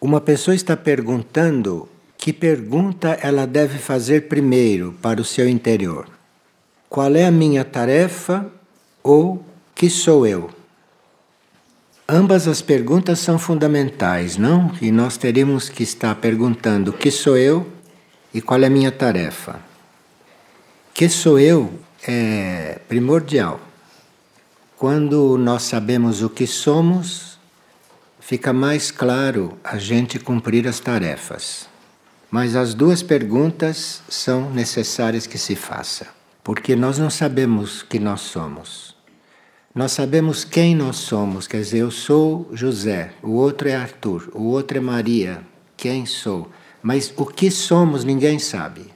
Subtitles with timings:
[0.00, 6.08] Uma pessoa está perguntando que pergunta ela deve fazer primeiro para o seu interior.
[6.88, 8.46] Qual é a minha tarefa
[9.02, 10.50] ou que sou eu?
[12.08, 14.72] Ambas as perguntas são fundamentais, não?
[14.80, 17.66] E nós teríamos que estar perguntando que sou eu
[18.32, 19.60] e qual é a minha tarefa.
[20.94, 21.72] Que sou eu
[22.06, 23.60] é primordial.
[24.76, 27.27] Quando nós sabemos o que somos,
[28.28, 31.66] fica mais claro a gente cumprir as tarefas.
[32.30, 36.08] Mas as duas perguntas são necessárias que se faça,
[36.44, 38.94] porque nós não sabemos que nós somos.
[39.74, 44.42] Nós sabemos quem nós somos, quer dizer, eu sou José, o outro é Arthur, o
[44.42, 45.40] outro é Maria,
[45.74, 46.50] quem sou.
[46.82, 48.92] Mas o que somos ninguém sabe,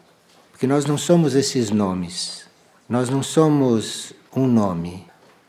[0.51, 2.45] porque nós não somos esses nomes,
[2.87, 5.07] nós não somos um nome,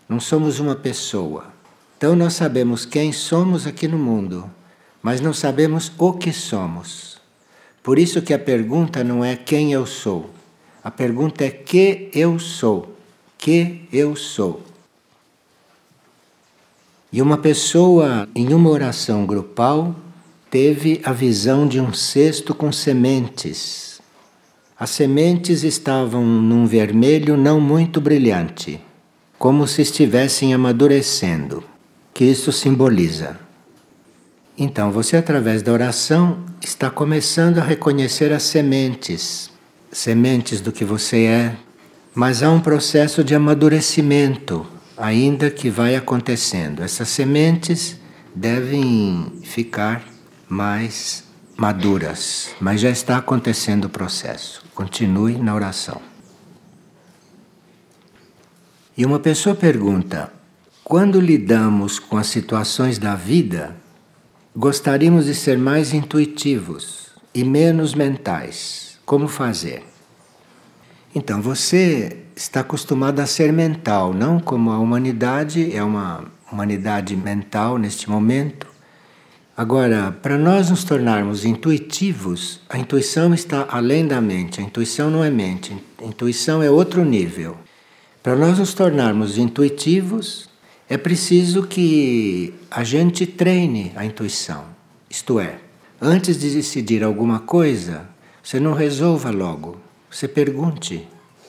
[0.08, 1.53] não somos uma pessoa.
[2.04, 4.52] Então nós sabemos quem somos aqui no mundo,
[5.02, 7.18] mas não sabemos o que somos.
[7.82, 10.30] Por isso que a pergunta não é quem eu sou.
[10.84, 12.94] A pergunta é que eu sou.
[13.38, 14.62] Que eu sou.
[17.10, 19.96] E uma pessoa em uma oração grupal
[20.52, 24.02] teve a visão de um cesto com sementes.
[24.78, 28.82] As sementes estavam num vermelho não muito brilhante,
[29.40, 31.64] como se estivessem amadurecendo
[32.14, 33.40] que isso simboliza.
[34.58, 39.50] Então, você, através da oração, está começando a reconhecer as sementes,
[39.92, 41.56] sementes do que você é,
[42.14, 46.84] mas há um processo de amadurecimento ainda que vai acontecendo.
[46.84, 48.00] Essas sementes
[48.36, 50.04] devem ficar
[50.48, 51.24] mais
[51.58, 54.64] maduras, mas já está acontecendo o processo.
[54.76, 56.00] Continue na oração.
[58.96, 60.32] E uma pessoa pergunta:
[60.84, 63.76] quando lidamos com as situações da vida,
[64.56, 69.00] gostaríamos de ser mais intuitivos e menos mentais.
[69.06, 69.84] Como fazer?
[71.16, 77.78] Então, você está acostumado a ser mental, não como a humanidade é uma humanidade mental
[77.78, 78.68] neste momento.
[79.56, 84.60] Agora, para nós nos tornarmos intuitivos, a intuição está além da mente.
[84.60, 87.56] A intuição não é mente, a intuição é outro nível.
[88.22, 90.50] Para nós nos tornarmos intuitivos,
[90.94, 94.66] é preciso que a gente treine a intuição.
[95.10, 95.56] Isto é,
[96.00, 98.08] antes de decidir alguma coisa,
[98.44, 99.82] você não resolva logo.
[100.12, 101.08] Você pergunte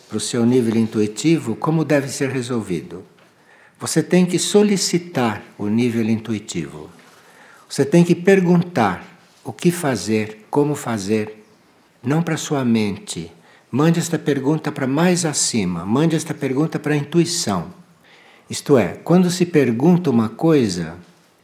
[0.09, 3.05] para o seu nível intuitivo como deve ser resolvido.
[3.79, 6.89] Você tem que solicitar o nível intuitivo.
[7.69, 9.05] Você tem que perguntar
[9.45, 11.45] o que fazer, como fazer,
[12.03, 13.31] não para sua mente.
[13.71, 17.84] Mande esta pergunta para mais acima, mande esta pergunta para a intuição.
[18.55, 20.95] Isto é, quando se pergunta uma coisa,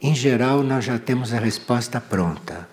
[0.01, 2.69] em geral nós já temos a resposta pronta.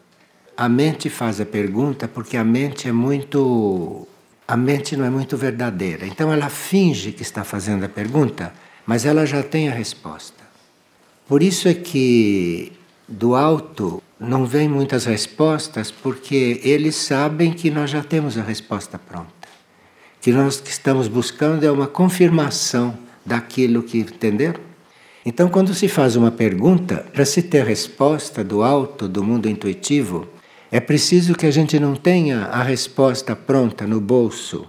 [0.57, 4.07] A mente faz a pergunta porque a mente é muito.
[4.47, 6.07] A mente não é muito verdadeira.
[6.07, 8.53] Então ela finge que está fazendo a pergunta,
[8.87, 10.45] mas ela já tem a resposta.
[11.27, 12.73] Por isso é que
[13.09, 19.01] do alto não vem muitas respostas, porque eles sabem que nós já temos a resposta
[19.01, 19.49] pronta.
[20.21, 24.61] Que nós que estamos buscando é uma confirmação daquilo que entenderam?
[25.25, 30.27] Então, quando se faz uma pergunta, para se ter resposta do alto, do mundo intuitivo,
[30.73, 34.67] é preciso que a gente não tenha a resposta pronta no bolso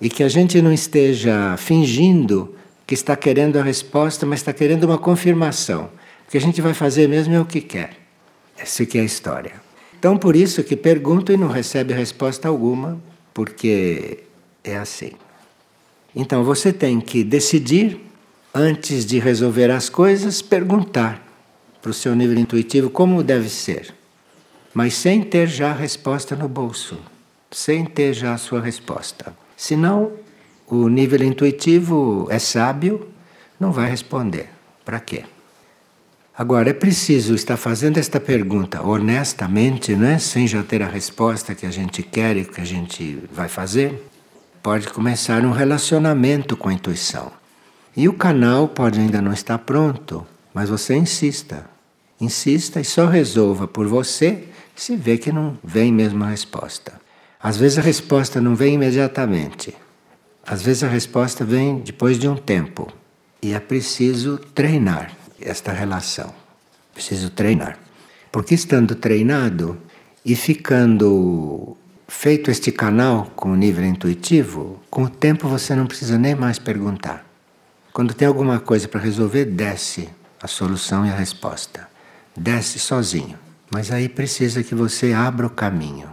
[0.00, 2.54] e que a gente não esteja fingindo
[2.86, 5.88] que está querendo a resposta, mas está querendo uma confirmação.
[6.26, 7.96] O que a gente vai fazer mesmo é o que quer.
[8.58, 9.54] Essa que é a história.
[9.98, 13.00] Então, por isso que pergunto e não recebe resposta alguma,
[13.32, 14.18] porque
[14.64, 15.12] é assim.
[16.14, 18.00] Então você tem que decidir,
[18.54, 21.26] antes de resolver as coisas, perguntar
[21.80, 23.94] para o seu nível intuitivo como deve ser,
[24.74, 26.98] mas sem ter já a resposta no bolso,
[27.50, 29.34] sem ter já a sua resposta.
[29.56, 30.12] Senão,
[30.66, 33.08] o nível intuitivo é sábio,
[33.58, 34.48] não vai responder.
[34.84, 35.24] Para quê?
[36.36, 40.18] Agora, é preciso estar fazendo esta pergunta honestamente, não é?
[40.18, 44.11] sem já ter a resposta que a gente quer e que a gente vai fazer
[44.62, 47.32] pode começar um relacionamento com a intuição.
[47.96, 50.24] E o canal pode ainda não estar pronto,
[50.54, 51.66] mas você insista.
[52.20, 54.44] Insista e só resolva por você
[54.76, 56.92] se vê que não vem mesmo a resposta.
[57.42, 59.74] Às vezes a resposta não vem imediatamente.
[60.46, 62.90] Às vezes a resposta vem depois de um tempo.
[63.42, 65.10] E é preciso treinar
[65.40, 66.32] esta relação.
[66.94, 67.78] Preciso treinar.
[68.30, 69.76] Porque estando treinado
[70.24, 71.76] e ficando
[72.14, 76.56] Feito este canal com o nível intuitivo, com o tempo você não precisa nem mais
[76.56, 77.26] perguntar.
[77.92, 80.08] Quando tem alguma coisa para resolver, desce
[80.40, 81.88] a solução e a resposta.
[82.36, 83.36] Desce sozinho.
[83.72, 86.08] Mas aí precisa que você abra o caminho.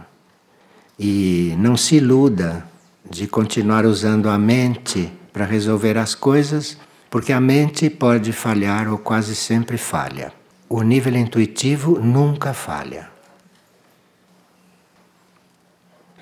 [0.98, 2.66] E não se iluda
[3.08, 6.76] de continuar usando a mente para resolver as coisas,
[7.08, 10.32] porque a mente pode falhar ou quase sempre falha.
[10.68, 13.09] O nível intuitivo nunca falha.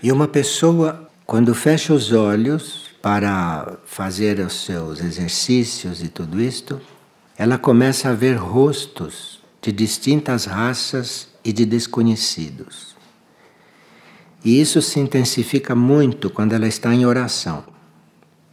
[0.01, 6.81] E uma pessoa, quando fecha os olhos para fazer os seus exercícios e tudo isto,
[7.37, 12.97] ela começa a ver rostos de distintas raças e de desconhecidos.
[14.45, 17.65] E isso se intensifica muito quando ela está em oração.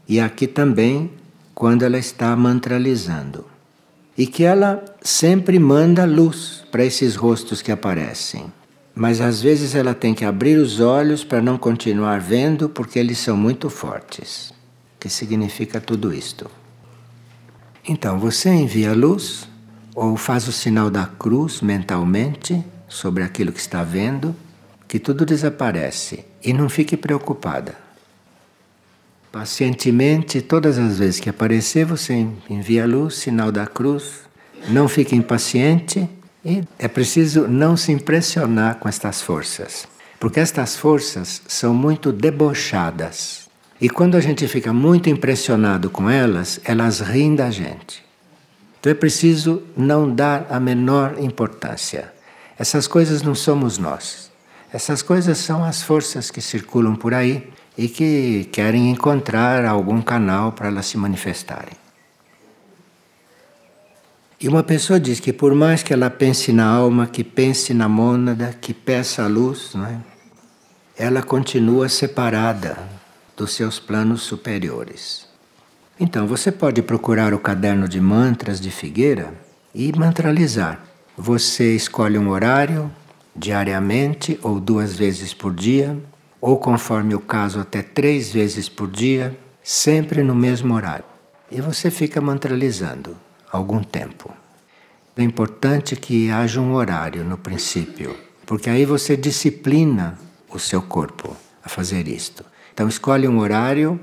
[0.08, 1.12] E aqui também
[1.54, 3.46] quando ela está mantralizando.
[4.18, 8.52] E que ela sempre manda luz para esses rostos que aparecem.
[8.96, 13.18] Mas às vezes ela tem que abrir os olhos para não continuar vendo porque eles
[13.18, 14.52] são muito fortes.
[14.96, 16.50] O que significa tudo isto?
[17.86, 19.50] Então, você envia luz
[19.94, 24.34] ou faz o sinal da cruz mentalmente sobre aquilo que está vendo,
[24.88, 27.76] que tudo desaparece e não fique preocupada.
[29.30, 34.22] Pacientemente, todas as vezes que aparecer, você envia luz, sinal da cruz,
[34.70, 36.10] não fique impaciente
[36.46, 39.88] e é preciso não se impressionar com estas forças,
[40.20, 43.50] porque estas forças são muito debochadas.
[43.82, 48.06] E quando a gente fica muito impressionado com elas, elas riem da gente.
[48.80, 52.14] Então é preciso não dar a menor importância.
[52.60, 54.32] Essas coisas não somos nós.
[54.72, 60.52] Essas coisas são as forças que circulam por aí e que querem encontrar algum canal
[60.52, 61.85] para elas se manifestarem.
[64.46, 67.90] E uma pessoa diz que por mais que ela pense na alma, que pense na
[67.90, 69.98] mônada, que peça a luz, não é?
[70.96, 72.78] ela continua separada
[73.36, 75.28] dos seus planos superiores.
[76.00, 79.34] Então você pode procurar o caderno de mantras de Figueira
[79.74, 80.80] e mantralizar.
[81.18, 82.92] Você escolhe um horário,
[83.36, 85.98] diariamente ou duas vezes por dia,
[86.40, 91.06] ou conforme o caso, até três vezes por dia, sempre no mesmo horário.
[91.52, 93.25] E você fica mantralizando
[93.56, 94.32] algum tempo.
[95.18, 98.16] É importante que haja um horário no princípio,
[98.46, 100.20] porque aí você disciplina
[100.50, 102.44] o seu corpo a fazer isto.
[102.74, 104.00] Então escolhe um horário,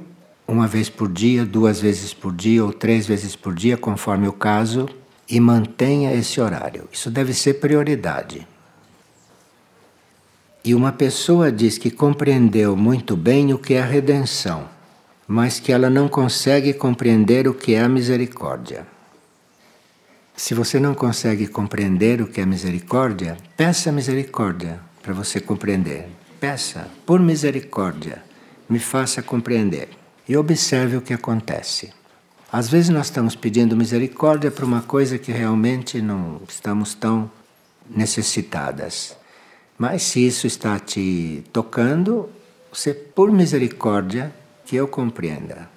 [0.49, 4.33] uma vez por dia, duas vezes por dia ou três vezes por dia, conforme o
[4.33, 4.89] caso,
[5.29, 6.89] e mantenha esse horário.
[6.91, 8.47] Isso deve ser prioridade.
[10.65, 14.69] E uma pessoa diz que compreendeu muito bem o que é a redenção,
[15.27, 18.87] mas que ela não consegue compreender o que é a misericórdia.
[20.37, 26.09] Se você não consegue compreender o que é misericórdia, peça misericórdia para você compreender.
[26.41, 28.23] Peça, por misericórdia,
[28.69, 29.89] me faça compreender.
[30.29, 31.93] E observe o que acontece.
[32.51, 37.31] Às vezes nós estamos pedindo misericórdia para uma coisa que realmente não estamos tão
[37.89, 39.17] necessitadas.
[39.79, 42.31] Mas se isso está te tocando,
[42.73, 44.33] você, por misericórdia,
[44.65, 45.69] que eu compreenda,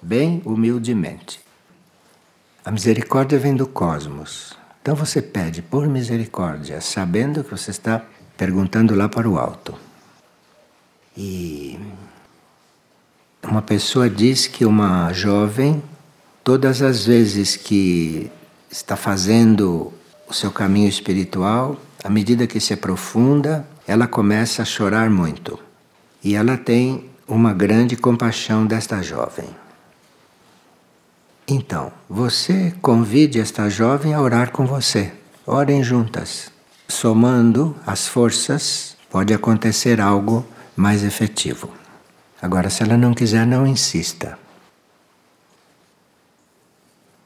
[0.00, 1.40] bem humildemente.
[2.68, 4.52] A misericórdia vem do cosmos.
[4.82, 8.04] Então você pede por misericórdia, sabendo que você está
[8.36, 9.74] perguntando lá para o alto.
[11.16, 11.80] E
[13.42, 15.82] uma pessoa diz que uma jovem,
[16.44, 18.30] todas as vezes que
[18.70, 19.90] está fazendo
[20.28, 25.58] o seu caminho espiritual, à medida que se aprofunda, ela começa a chorar muito.
[26.22, 29.48] E ela tem uma grande compaixão desta jovem.
[31.50, 35.10] Então, você convide esta jovem a orar com você.
[35.46, 36.52] Orem juntas.
[36.86, 41.70] Somando as forças, pode acontecer algo mais efetivo.
[42.42, 44.38] Agora, se ela não quiser, não insista.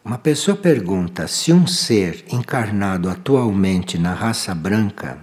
[0.04, 5.18] Uma pessoa pergunta se um ser encarnado atualmente na raça branca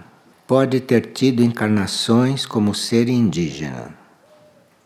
[0.46, 3.94] pode ter tido encarnações como ser indígena.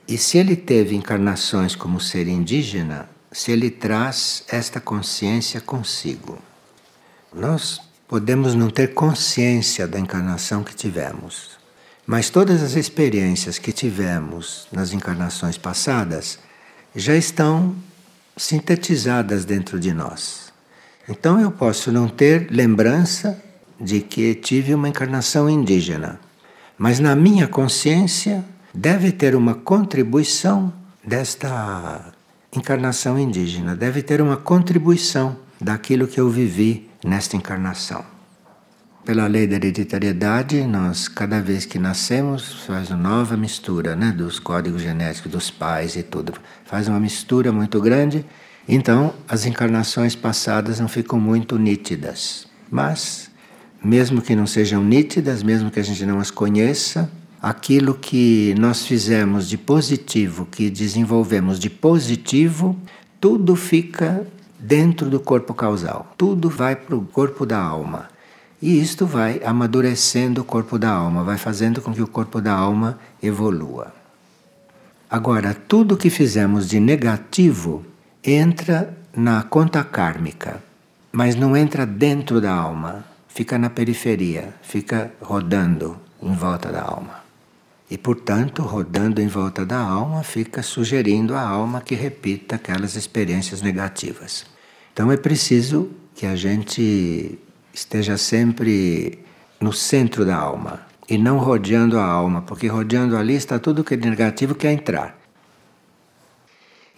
[0.06, 6.38] E se ele teve encarnações como ser indígena, se ele traz esta consciência consigo.
[7.34, 11.58] Nós podemos não ter consciência da encarnação que tivemos,
[12.06, 16.38] mas todas as experiências que tivemos nas encarnações passadas
[16.94, 17.74] já estão
[18.36, 20.52] sintetizadas dentro de nós.
[21.08, 23.42] Então eu posso não ter lembrança
[23.80, 26.20] de que tive uma encarnação indígena,
[26.78, 30.72] mas na minha consciência deve ter uma contribuição
[31.04, 32.13] desta
[32.58, 38.04] encarnação indígena, deve ter uma contribuição daquilo que eu vivi nesta encarnação.
[39.04, 44.38] Pela lei da hereditariedade, nós, cada vez que nascemos, faz uma nova mistura né, dos
[44.38, 46.32] códigos genéticos dos pais e tudo.
[46.64, 48.24] Faz uma mistura muito grande,
[48.66, 52.46] então as encarnações passadas não ficam muito nítidas.
[52.70, 53.30] Mas
[53.84, 57.10] mesmo que não sejam nítidas, mesmo que a gente não as conheça,
[57.44, 62.74] aquilo que nós fizemos de positivo, que desenvolvemos de positivo,
[63.20, 64.26] tudo fica
[64.58, 66.14] dentro do corpo causal.
[66.16, 68.08] Tudo vai para o corpo da alma.
[68.62, 72.54] E isto vai amadurecendo o corpo da alma, vai fazendo com que o corpo da
[72.54, 73.92] alma evolua.
[75.10, 77.84] Agora, tudo que fizemos de negativo
[78.24, 80.62] entra na conta kármica,
[81.12, 87.23] mas não entra dentro da alma, fica na periferia, fica rodando em volta da alma.
[87.94, 93.62] E, portanto, rodando em volta da alma, fica sugerindo à alma que repita aquelas experiências
[93.62, 94.44] negativas.
[94.92, 97.38] Então é preciso que a gente
[97.72, 99.20] esteja sempre
[99.60, 103.94] no centro da alma e não rodeando a alma, porque rodeando ali está tudo que
[103.94, 105.16] é negativo quer entrar.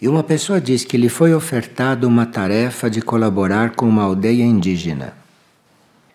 [0.01, 4.43] E uma pessoa diz que lhe foi ofertado uma tarefa de colaborar com uma aldeia
[4.43, 5.13] indígena.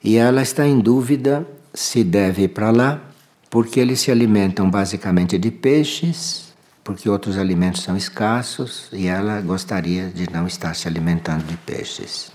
[0.03, 3.12] E ela está em dúvida se deve ir para lá,
[3.53, 10.09] porque eles se alimentam basicamente de peixes, porque outros alimentos são escassos, e ela gostaria
[10.09, 12.33] de não estar se alimentando de peixes.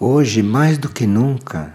[0.00, 1.74] Hoje, mais do que nunca,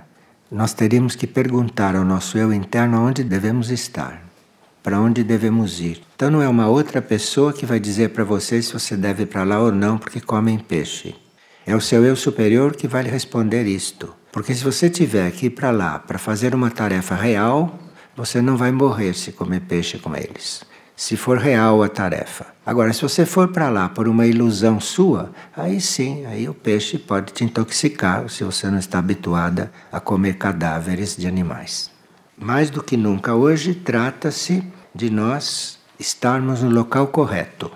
[0.52, 4.24] nós teríamos que perguntar ao nosso eu interno onde devemos estar,
[4.82, 6.02] para onde devemos ir.
[6.16, 9.28] Então não é uma outra pessoa que vai dizer para você se você deve ir
[9.28, 11.16] para lá ou não porque comem peixe.
[11.64, 14.16] É o seu eu superior que vai lhe responder isto.
[14.32, 17.89] Porque se você tiver que ir para lá para fazer uma tarefa real,
[18.20, 22.48] você não vai morrer se comer peixe com eles se for real a tarefa.
[22.66, 26.98] Agora, se você for para lá por uma ilusão sua, aí sim, aí o peixe
[26.98, 31.90] pode te intoxicar se você não está habituada a comer cadáveres de animais.
[32.38, 34.62] Mais do que nunca hoje, trata-se
[34.94, 37.72] de nós estarmos no local correto.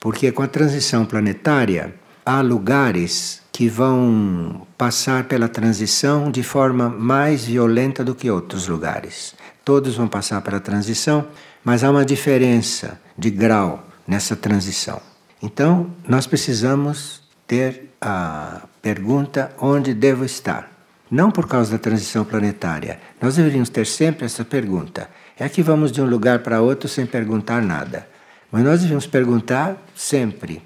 [0.00, 7.44] Porque com a transição planetária, há lugares que vão passar pela transição de forma mais
[7.44, 9.34] violenta do que outros lugares.
[9.66, 11.26] Todos vão passar pela transição
[11.66, 15.02] mas há uma diferença de grau nessa transição.
[15.42, 20.70] Então, nós precisamos ter a pergunta onde devo estar.
[21.10, 23.00] Não por causa da transição planetária.
[23.20, 25.10] Nós deveríamos ter sempre essa pergunta.
[25.36, 28.06] É que vamos de um lugar para outro sem perguntar nada.
[28.52, 30.62] Mas nós devemos perguntar sempre.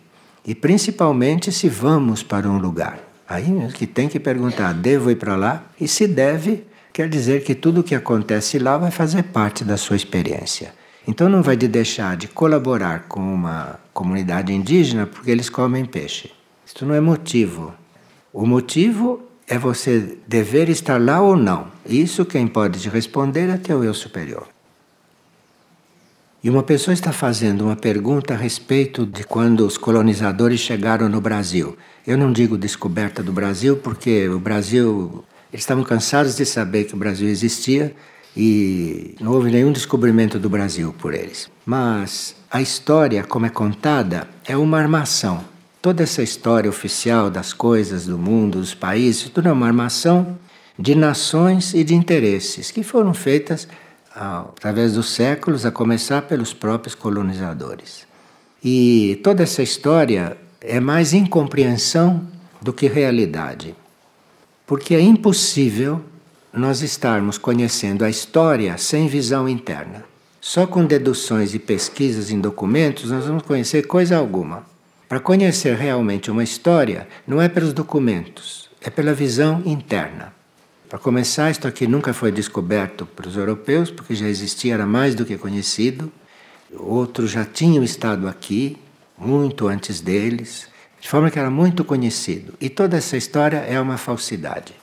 [0.46, 3.00] E principalmente se vamos para um lugar.
[3.26, 5.64] Aí que tem que perguntar: devo ir para lá?
[5.80, 9.76] E se deve, quer dizer que tudo o que acontece lá vai fazer parte da
[9.76, 10.72] sua experiência.
[11.06, 16.30] Então não vai de deixar de colaborar com uma comunidade indígena porque eles comem peixe.
[16.66, 17.74] Isso não é motivo.
[18.32, 21.66] O motivo é você dever estar lá ou não.
[21.84, 24.46] Isso quem pode te responder é teu eu superior.
[26.42, 31.20] E uma pessoa está fazendo uma pergunta a respeito de quando os colonizadores chegaram no
[31.20, 31.76] Brasil.
[32.06, 36.94] Eu não digo descoberta do Brasil porque o Brasil eles estavam cansados de saber que
[36.94, 37.94] o Brasil existia
[38.36, 41.50] e não houve nenhum descobrimento do Brasil por eles.
[41.66, 45.44] Mas a história, como é contada, é uma armação.
[45.82, 50.38] Toda essa história oficial das coisas do mundo, dos países, tudo é uma armação
[50.78, 53.66] de nações e de interesses que foram feitas
[54.14, 58.06] ah, através dos séculos, a começar pelos próprios colonizadores.
[58.62, 62.26] E toda essa história é mais incompreensão
[62.60, 63.74] do que realidade.
[64.70, 66.00] Porque é impossível
[66.52, 70.04] nós estarmos conhecendo a história sem visão interna.
[70.40, 74.64] Só com deduções e pesquisas em documentos nós vamos conhecer coisa alguma.
[75.08, 80.32] Para conhecer realmente uma história, não é pelos documentos, é pela visão interna.
[80.88, 85.16] Para começar, isto aqui nunca foi descoberto para os europeus, porque já existia, era mais
[85.16, 86.12] do que conhecido.
[86.72, 88.76] Outros já tinham estado aqui,
[89.18, 90.69] muito antes deles,
[91.00, 92.54] de forma que era muito conhecido.
[92.60, 94.74] E toda essa história é uma falsidade.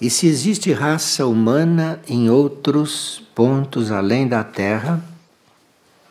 [0.00, 5.02] E se existe raça humana em outros pontos além da Terra?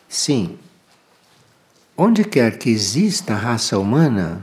[0.07, 0.57] Sim.
[1.95, 4.41] Onde quer que exista raça humana,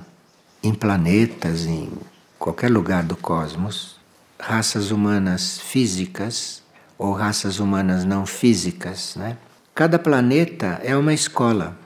[0.63, 1.91] em planetas, em
[2.39, 3.97] qualquer lugar do cosmos,
[4.39, 6.63] raças humanas físicas
[6.99, 9.37] ou raças humanas não físicas, né?
[9.75, 11.77] Cada planeta é uma escola.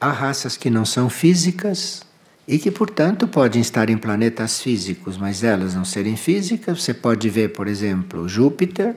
[0.00, 2.02] Há raças que não são físicas
[2.46, 6.82] e que, portanto, podem estar em planetas físicos, mas elas não serem físicas.
[6.82, 8.96] Você pode ver, por exemplo, Júpiter,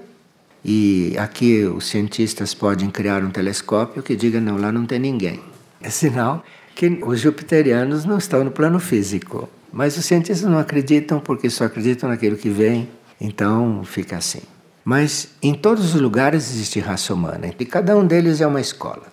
[0.64, 5.40] e aqui os cientistas podem criar um telescópio que diga: não, lá não tem ninguém.
[5.82, 6.44] É sinal
[6.76, 9.50] que os jupiterianos não estão no plano físico.
[9.72, 12.90] Mas os cientistas não acreditam porque só acreditam naquilo que vem,
[13.20, 14.42] então fica assim.
[14.84, 19.08] Mas em todos os lugares existe raça humana e cada um deles é uma escola.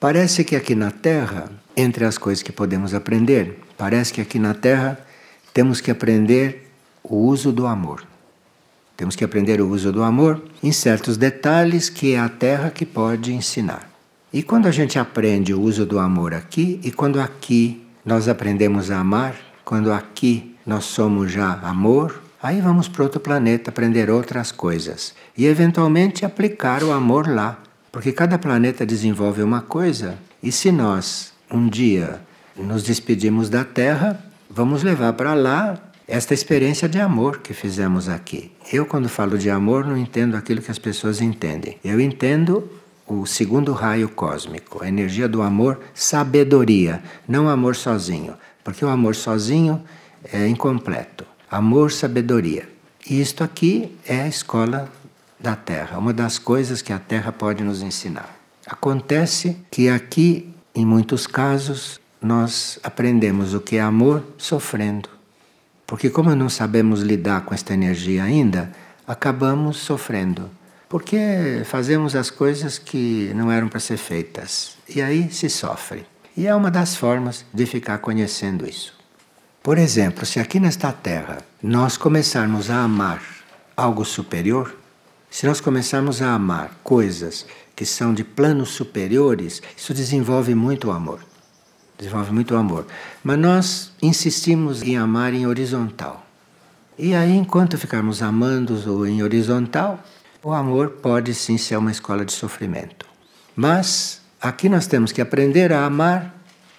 [0.00, 4.54] Parece que aqui na Terra, entre as coisas que podemos aprender, Parece que aqui na
[4.54, 4.98] Terra
[5.54, 6.68] temos que aprender
[7.00, 8.02] o uso do amor.
[8.96, 12.84] Temos que aprender o uso do amor em certos detalhes que é a Terra que
[12.84, 13.88] pode ensinar.
[14.32, 18.90] E quando a gente aprende o uso do amor aqui, e quando aqui nós aprendemos
[18.90, 24.50] a amar, quando aqui nós somos já amor, aí vamos para outro planeta aprender outras
[24.50, 27.62] coisas e eventualmente aplicar o amor lá,
[27.98, 32.20] porque cada planeta desenvolve uma coisa, e se nós um dia
[32.56, 35.76] nos despedimos da Terra, vamos levar para lá
[36.06, 38.52] esta experiência de amor que fizemos aqui.
[38.72, 41.76] Eu, quando falo de amor, não entendo aquilo que as pessoas entendem.
[41.82, 42.70] Eu entendo
[43.04, 49.16] o segundo raio cósmico, a energia do amor, sabedoria, não amor sozinho, porque o amor
[49.16, 49.82] sozinho
[50.32, 51.24] é incompleto.
[51.50, 52.68] Amor, sabedoria.
[53.10, 54.88] E isto aqui é a escola
[55.38, 58.36] da Terra, uma das coisas que a Terra pode nos ensinar.
[58.66, 65.08] Acontece que aqui, em muitos casos, nós aprendemos o que é amor sofrendo.
[65.86, 68.70] Porque, como não sabemos lidar com esta energia ainda,
[69.06, 70.50] acabamos sofrendo
[70.88, 74.76] porque fazemos as coisas que não eram para ser feitas.
[74.88, 76.06] E aí se sofre.
[76.36, 78.96] E é uma das formas de ficar conhecendo isso.
[79.62, 83.22] Por exemplo, se aqui nesta Terra nós começarmos a amar
[83.76, 84.74] algo superior,
[85.30, 90.90] se nós começarmos a amar coisas que são de planos superiores, isso desenvolve muito o
[90.90, 91.20] amor.
[91.96, 92.86] Desenvolve muito o amor.
[93.22, 96.24] Mas nós insistimos em amar em horizontal.
[96.98, 100.02] E aí, enquanto ficarmos amando em horizontal,
[100.42, 103.06] o amor pode sim ser uma escola de sofrimento.
[103.54, 106.34] Mas aqui nós temos que aprender a amar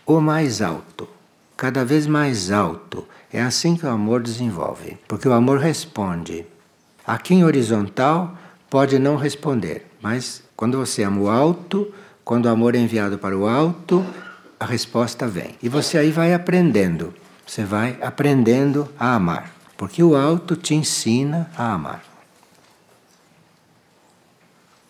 [0.05, 1.07] o mais alto,
[1.55, 3.05] cada vez mais alto.
[3.31, 6.45] É assim que o amor desenvolve, porque o amor responde.
[7.05, 8.37] Aqui em horizontal
[8.69, 11.91] pode não responder, mas quando você ama o alto,
[12.23, 14.05] quando o amor é enviado para o alto,
[14.59, 15.55] a resposta vem.
[15.63, 17.13] E você aí vai aprendendo,
[17.45, 22.03] você vai aprendendo a amar, porque o alto te ensina a amar.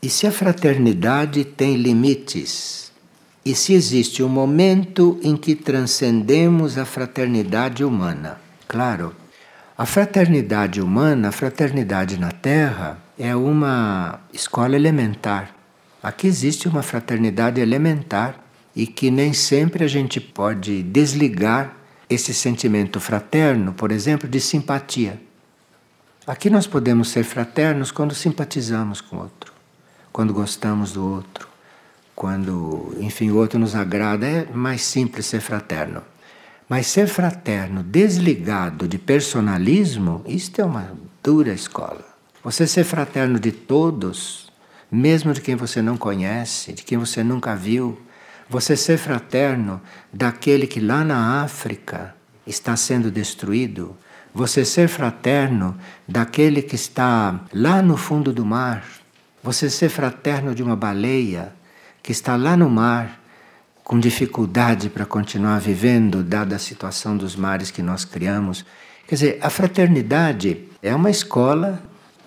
[0.02, 2.92] E se a fraternidade tem limites?
[3.46, 8.40] E se existe um momento em que transcendemos a fraternidade humana?
[8.68, 9.16] Claro,
[9.78, 15.54] a fraternidade humana, a fraternidade na Terra, é uma escola elementar.
[16.02, 18.44] Aqui existe uma fraternidade elementar
[18.76, 21.76] e que nem sempre a gente pode desligar
[22.10, 25.22] esse sentimento fraterno, por exemplo, de simpatia.
[26.26, 29.60] Aqui nós podemos ser fraternos quando simpatizamos com o outro
[30.12, 31.48] quando gostamos do outro,
[32.16, 36.02] quando, enfim, o outro nos agrada, é mais simples ser fraterno.
[36.68, 40.92] Mas ser fraterno desligado de personalismo, isto é uma
[41.24, 42.09] dura escola.
[42.44, 44.50] Você ser fraterno de todos,
[44.90, 48.00] mesmo de quem você não conhece, de quem você nunca viu.
[48.50, 52.16] Você ser fraterno daquele que lá na África
[52.48, 53.96] está sendo destruído.
[54.34, 58.84] Você ser fraterno daquele que está lá no fundo do mar,
[59.44, 61.54] você ser fraterno de uma baleia
[62.02, 63.20] que está lá no mar
[63.84, 68.66] com dificuldade para continuar vivendo, dada a situação dos mares que nós criamos.
[69.08, 71.82] Quer dizer, a fraternidade é uma escola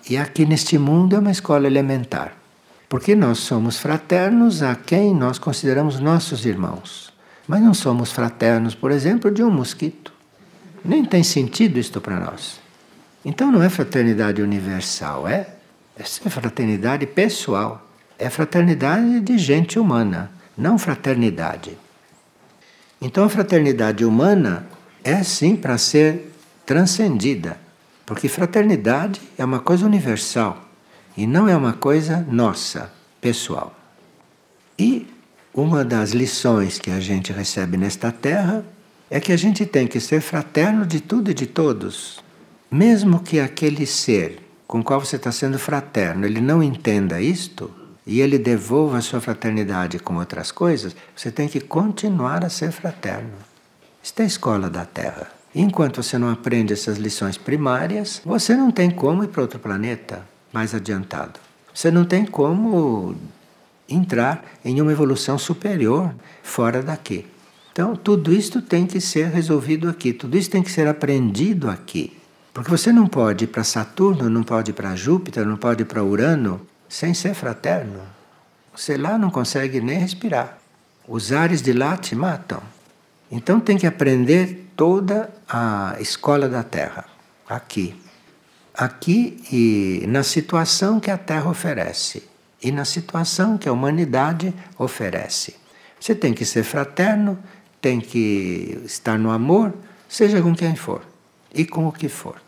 [0.09, 2.35] e aqui neste mundo é uma escola elementar.
[2.89, 7.11] Porque nós somos fraternos a quem nós consideramos nossos irmãos.
[7.47, 10.13] Mas não somos fraternos, por exemplo, de um mosquito.
[10.83, 12.59] Nem tem sentido isto para nós.
[13.25, 15.47] Então não é fraternidade universal, é
[15.97, 17.87] é fraternidade pessoal.
[18.17, 21.77] É fraternidade de gente humana, não fraternidade.
[23.01, 24.65] Então a fraternidade humana
[25.03, 26.31] é sim para ser
[26.65, 27.57] transcendida,
[28.13, 30.69] porque fraternidade é uma coisa universal
[31.17, 33.75] e não é uma coisa nossa, pessoal.
[34.77, 35.07] E
[35.51, 38.63] uma das lições que a gente recebe nesta terra
[39.09, 42.23] é que a gente tem que ser fraterno de tudo e de todos,
[42.69, 47.73] mesmo que aquele ser com o qual você está sendo fraterno, ele não entenda isto
[48.05, 52.71] e ele devolva a sua fraternidade com outras coisas, você tem que continuar a ser
[52.71, 53.33] fraterno.
[54.03, 55.42] Isto é a escola da Terra.
[55.55, 60.25] Enquanto você não aprende essas lições primárias, você não tem como ir para outro planeta
[60.51, 61.39] mais adiantado.
[61.73, 63.15] Você não tem como
[63.87, 67.25] entrar em uma evolução superior fora daqui.
[67.71, 72.15] Então, tudo isto tem que ser resolvido aqui, tudo isso tem que ser aprendido aqui.
[72.53, 75.85] Porque você não pode ir para Saturno, não pode ir para Júpiter, não pode ir
[75.85, 78.01] para Urano sem ser fraterno.
[78.75, 80.59] Você lá não consegue nem respirar.
[81.07, 82.61] Os ares de lá te matam.
[83.35, 87.05] Então tem que aprender toda a escola da Terra,
[87.49, 87.99] aqui.
[88.75, 92.29] Aqui e na situação que a Terra oferece
[92.61, 95.55] e na situação que a humanidade oferece.
[95.99, 97.39] Você tem que ser fraterno,
[97.81, 99.73] tem que estar no amor,
[100.07, 101.01] seja com quem for.
[101.55, 102.39] e com o que for.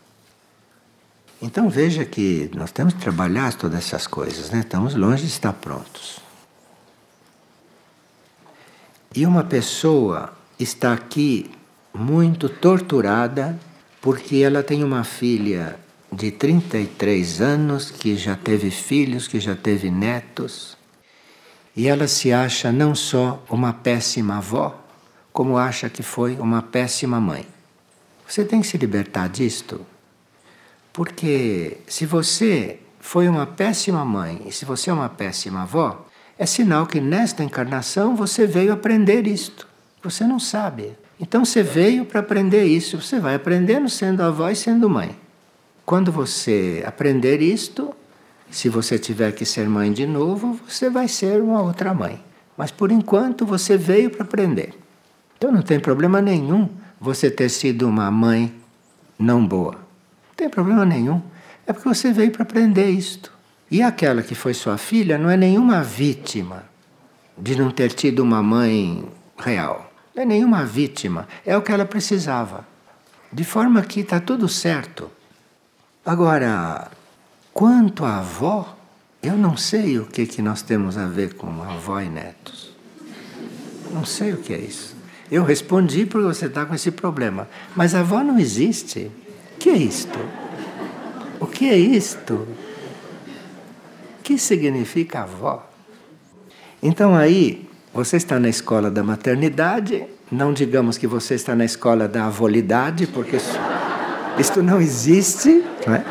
[1.42, 4.60] Então veja que nós temos que trabalhar todas essas coisas, né?
[4.60, 6.20] Estamos longe de estar prontos.
[9.14, 11.50] E uma pessoa está aqui
[11.94, 13.58] muito torturada
[14.00, 15.76] porque ela tem uma filha
[16.12, 20.76] de 33 anos que já teve filhos, que já teve netos,
[21.74, 24.82] e ela se acha não só uma péssima avó,
[25.32, 27.46] como acha que foi uma péssima mãe.
[28.26, 29.84] Você tem que se libertar disto,
[30.92, 36.06] porque se você foi uma péssima mãe e se você é uma péssima avó,
[36.38, 39.75] é sinal que nesta encarnação você veio aprender isto.
[40.10, 40.96] Você não sabe.
[41.18, 43.00] Então você veio para aprender isso.
[43.00, 45.16] Você vai aprendendo sendo avó e sendo mãe.
[45.84, 47.94] Quando você aprender isto,
[48.50, 52.22] se você tiver que ser mãe de novo, você vai ser uma outra mãe.
[52.56, 54.74] Mas por enquanto você veio para aprender.
[55.36, 56.68] Então não tem problema nenhum
[57.00, 58.52] você ter sido uma mãe
[59.18, 59.72] não boa.
[59.72, 61.22] Não tem problema nenhum.
[61.66, 63.32] É porque você veio para aprender isto.
[63.70, 66.64] E aquela que foi sua filha não é nenhuma vítima
[67.36, 69.04] de não ter tido uma mãe
[69.36, 69.85] real.
[70.16, 71.28] Não é nenhuma vítima.
[71.44, 72.66] É o que ela precisava.
[73.30, 75.10] De forma que está tudo certo.
[76.06, 76.90] Agora,
[77.52, 78.78] quanto à avó,
[79.22, 82.74] eu não sei o que, que nós temos a ver com avó e netos.
[83.92, 84.96] Não sei o que é isso.
[85.30, 87.46] Eu respondi porque você está com esse problema.
[87.74, 89.10] Mas a avó não existe.
[89.54, 90.18] O que é isto?
[91.38, 92.34] O que é isto?
[94.18, 95.68] O que significa avó?
[96.82, 97.65] Então aí,
[97.96, 103.06] você está na escola da maternidade, não digamos que você está na escola da avolidade,
[103.06, 103.58] porque isso,
[104.38, 105.64] isto não existe.
[105.86, 106.04] Não é?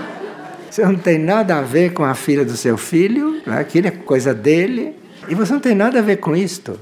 [0.70, 3.60] Você não tem nada a ver com a filha do seu filho, não é?
[3.60, 4.96] aquilo é coisa dele,
[5.30, 6.78] e você não tem nada a ver com isto.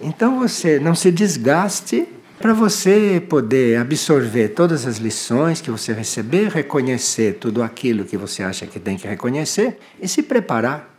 [0.00, 2.06] Então você não se desgaste
[2.38, 8.44] para você poder absorver todas as lições que você receber, reconhecer tudo aquilo que você
[8.44, 10.93] acha que tem que reconhecer e se preparar.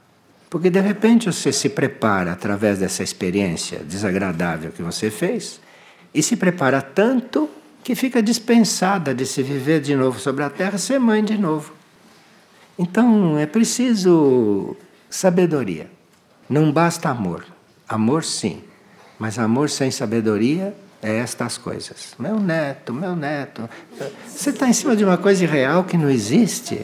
[0.56, 5.60] Porque de repente você se prepara através dessa experiência desagradável que você fez
[6.13, 7.50] e se prepara tanto
[7.84, 11.74] que fica dispensada de se viver de novo sobre a terra, ser mãe de novo.
[12.80, 14.78] Então é preciso
[15.10, 15.91] sabedoria.
[16.50, 17.46] Não basta amor.
[17.86, 18.63] Amor sim,
[19.20, 22.15] mas amor sem sabedoria é estas coisas.
[22.18, 23.70] Meu neto, meu neto.
[24.26, 26.80] Você está em cima de uma coisa irreal que não existe.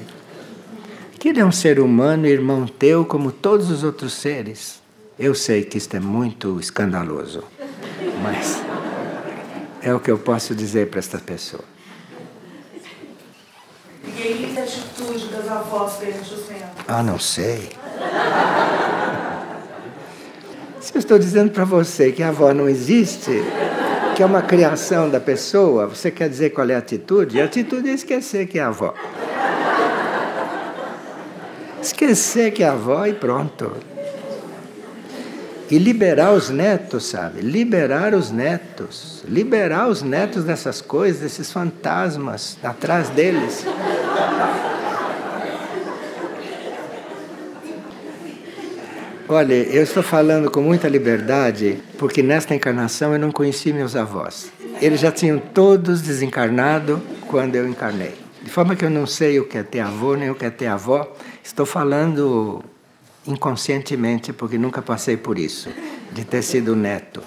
[1.22, 4.82] Que ele é um ser humano, irmão teu, como todos os outros seres.
[5.20, 7.44] Eu sei que isto é muito escandaloso,
[8.24, 8.60] mas
[9.84, 11.64] é o que eu posso dizer para esta pessoa.
[14.04, 16.86] E aí, a atitude das avós perante os netos?
[16.88, 17.70] Ah, não sei.
[20.80, 23.44] Se eu estou dizendo para você que a avó não existe,
[24.16, 27.40] que é uma criação da pessoa, você quer dizer qual é a atitude?
[27.40, 28.96] A atitude é esquecer que é a avó.
[31.82, 33.72] Esquecer que é avó e pronto.
[35.70, 37.42] E liberar os netos, sabe?
[37.42, 39.24] Liberar os netos.
[39.28, 43.66] Liberar os netos dessas coisas, desses fantasmas atrás deles.
[49.28, 54.52] Olha, eu estou falando com muita liberdade porque nesta encarnação eu não conheci meus avós.
[54.82, 58.14] Eles já tinham todos desencarnado quando eu encarnei.
[58.44, 60.50] De forma que eu não sei o que é ter avô nem o que é
[60.50, 61.16] ter avó.
[61.44, 62.64] Estou falando
[63.26, 65.70] inconscientemente, porque nunca passei por isso,
[66.12, 67.22] de ter sido neto.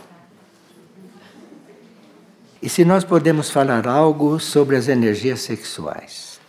[2.62, 6.40] E se nós podemos falar algo sobre as energias sexuais?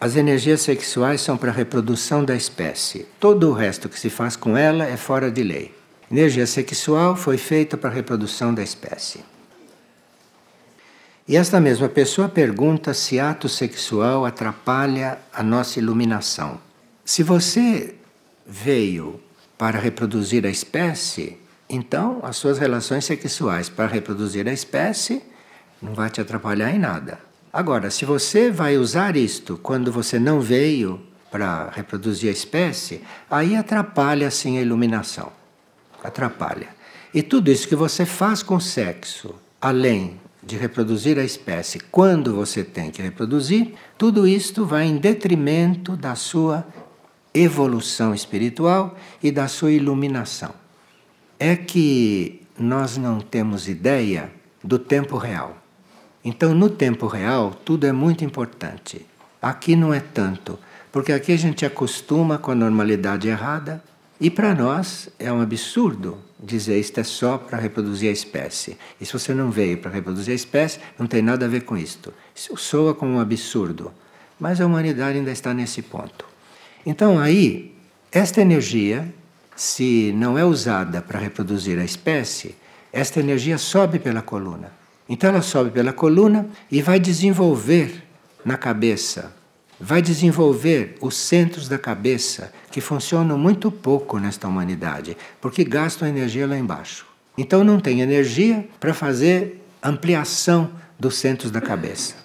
[0.00, 3.06] As energias sexuais são para a reprodução da espécie.
[3.18, 5.74] Todo o resto que se faz com ela é fora de lei.
[6.10, 9.20] Energia sexual foi feita para a reprodução da espécie.
[11.26, 16.60] E esta mesma pessoa pergunta se ato sexual atrapalha a nossa iluminação.
[17.02, 17.94] Se você
[18.46, 19.18] veio
[19.56, 25.22] para reproduzir a espécie, então as suas relações sexuais para reproduzir a espécie
[25.80, 27.18] não vai te atrapalhar em nada.
[27.50, 33.56] Agora, se você vai usar isto quando você não veio para reproduzir a espécie, aí
[33.56, 35.32] atrapalha sim a iluminação.
[36.02, 36.68] Atrapalha.
[37.14, 42.62] E tudo isso que você faz com sexo, além de reproduzir a espécie quando você
[42.62, 46.66] tem que reproduzir, tudo isto vai em detrimento da sua
[47.32, 50.52] evolução espiritual e da sua iluminação.
[51.38, 54.30] É que nós não temos ideia
[54.62, 55.56] do tempo real.
[56.24, 59.04] Então, no tempo real, tudo é muito importante.
[59.42, 60.58] Aqui não é tanto,
[60.90, 63.82] porque aqui a gente acostuma com a normalidade errada
[64.20, 68.76] e para nós é um absurdo dizer isto é só para reproduzir a espécie.
[69.00, 71.76] E se você não veio para reproduzir a espécie, não tem nada a ver com
[71.76, 72.12] isto.
[72.34, 73.92] Isso soa como um absurdo,
[74.38, 76.26] mas a humanidade ainda está nesse ponto.
[76.84, 77.74] Então aí,
[78.12, 79.12] esta energia,
[79.56, 82.54] se não é usada para reproduzir a espécie,
[82.92, 84.70] esta energia sobe pela coluna.
[85.08, 88.02] Então ela sobe pela coluna e vai desenvolver
[88.44, 89.34] na cabeça,
[89.80, 96.44] vai desenvolver os centros da cabeça que funcionam muito pouco nesta humanidade, porque gastam energia
[96.44, 97.06] lá embaixo.
[97.38, 102.16] Então não tem energia para fazer ampliação dos centros da cabeça.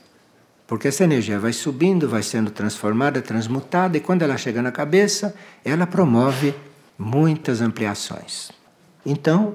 [0.65, 5.35] Porque essa energia vai subindo, vai sendo transformada, transmutada, e quando ela chega na cabeça,
[5.63, 6.55] ela promove
[6.97, 8.49] muitas ampliações.
[9.05, 9.53] Então,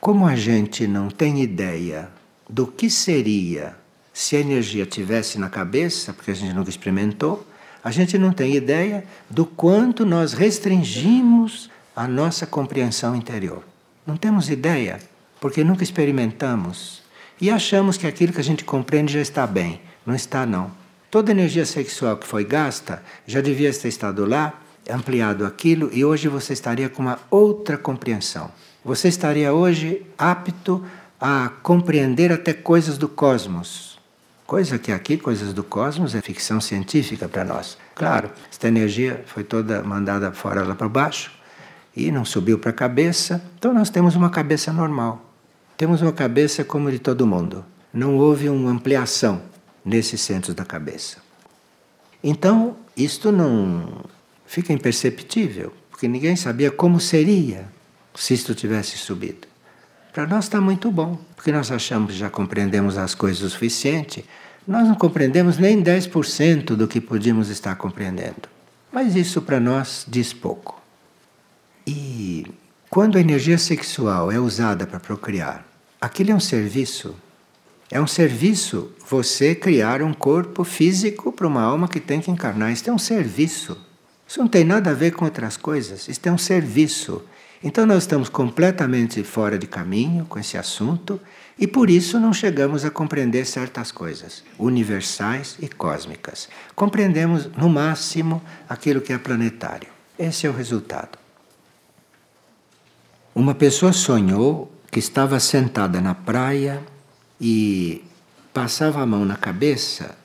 [0.00, 2.08] como a gente não tem ideia
[2.48, 3.74] do que seria
[4.14, 7.44] se a energia tivesse na cabeça, porque a gente nunca experimentou,
[7.86, 13.62] a gente não tem ideia do quanto nós restringimos a nossa compreensão interior.
[14.04, 14.98] Não temos ideia,
[15.40, 17.00] porque nunca experimentamos.
[17.40, 19.80] E achamos que aquilo que a gente compreende já está bem.
[20.04, 20.72] Não está, não.
[21.12, 26.26] Toda energia sexual que foi gasta já devia ter estado lá, ampliado aquilo, e hoje
[26.26, 28.50] você estaria com uma outra compreensão.
[28.84, 30.84] Você estaria hoje apto
[31.20, 33.95] a compreender até coisas do cosmos
[34.46, 37.76] Coisa que aqui, coisas do cosmos, é ficção científica para nós.
[37.96, 41.32] Claro, esta energia foi toda mandada fora lá para baixo
[41.96, 45.32] e não subiu para a cabeça, então nós temos uma cabeça normal.
[45.76, 47.64] Temos uma cabeça como de todo mundo.
[47.92, 49.42] Não houve uma ampliação
[49.84, 51.18] nesses centros da cabeça.
[52.22, 54.04] Então, isto não
[54.46, 57.66] fica imperceptível, porque ninguém sabia como seria
[58.14, 59.48] se isto tivesse subido.
[60.16, 64.24] Para nós está muito bom, porque nós achamos que já compreendemos as coisas o suficiente.
[64.66, 68.48] Nós não compreendemos nem 10% do que podíamos estar compreendendo.
[68.90, 70.80] Mas isso para nós diz pouco.
[71.86, 72.46] E
[72.88, 75.66] quando a energia sexual é usada para procriar,
[76.00, 77.14] aquilo é um serviço.
[77.90, 82.72] É um serviço você criar um corpo físico para uma alma que tem que encarnar.
[82.72, 83.76] Isso é um serviço.
[84.26, 86.08] Isso não tem nada a ver com outras coisas.
[86.08, 87.22] Isso é um serviço.
[87.62, 91.20] Então nós estamos completamente fora de caminho com esse assunto
[91.58, 96.48] e por isso não chegamos a compreender certas coisas universais e cósmicas.
[96.74, 99.88] Compreendemos no máximo aquilo que é planetário.
[100.18, 101.18] Esse é o resultado.
[103.34, 106.82] Uma pessoa sonhou que estava sentada na praia
[107.40, 108.02] e
[108.52, 110.16] passava a mão na cabeça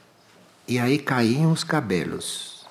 [0.68, 2.66] e aí caíam os cabelos.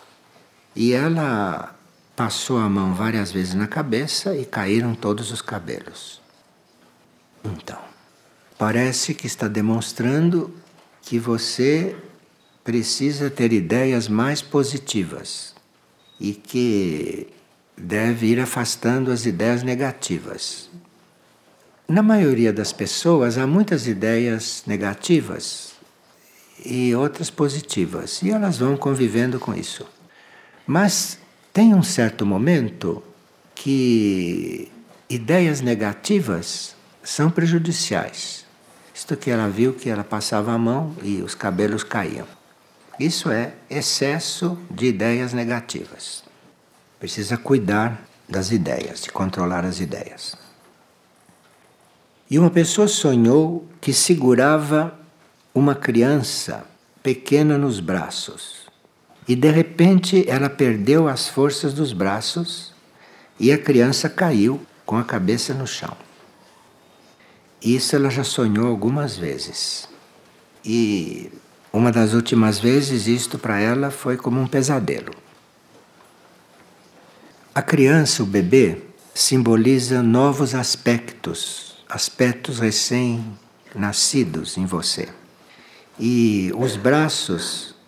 [0.75, 1.75] E ela
[2.21, 6.21] passou a mão várias vezes na cabeça e caíram todos os cabelos.
[7.43, 7.79] Então,
[8.59, 10.55] parece que está demonstrando
[11.01, 11.97] que você
[12.63, 15.55] precisa ter ideias mais positivas
[16.21, 17.27] e que
[17.75, 20.69] deve ir afastando as ideias negativas.
[21.89, 25.73] Na maioria das pessoas há muitas ideias negativas
[26.67, 29.87] e outras positivas, e elas vão convivendo com isso.
[30.67, 31.20] Mas
[31.53, 33.03] tem um certo momento
[33.55, 34.71] que
[35.09, 38.45] ideias negativas são prejudiciais.
[38.95, 42.27] Isto que ela viu que ela passava a mão e os cabelos caíam.
[42.99, 46.23] Isso é excesso de ideias negativas.
[46.99, 50.37] Precisa cuidar das ideias, de controlar as ideias.
[52.31, 54.97] E uma pessoa sonhou que segurava
[55.53, 56.65] uma criança
[57.03, 58.60] pequena nos braços.
[59.31, 62.73] E de repente ela perdeu as forças dos braços
[63.39, 65.97] e a criança caiu com a cabeça no chão.
[67.63, 69.89] Isso ela já sonhou algumas vezes.
[70.65, 71.31] E
[71.73, 75.13] uma das últimas vezes, isto para ela foi como um pesadelo.
[77.55, 78.83] A criança, o bebê,
[79.15, 85.09] simboliza novos aspectos, aspectos recém-nascidos em você.
[86.01, 87.79] E os braços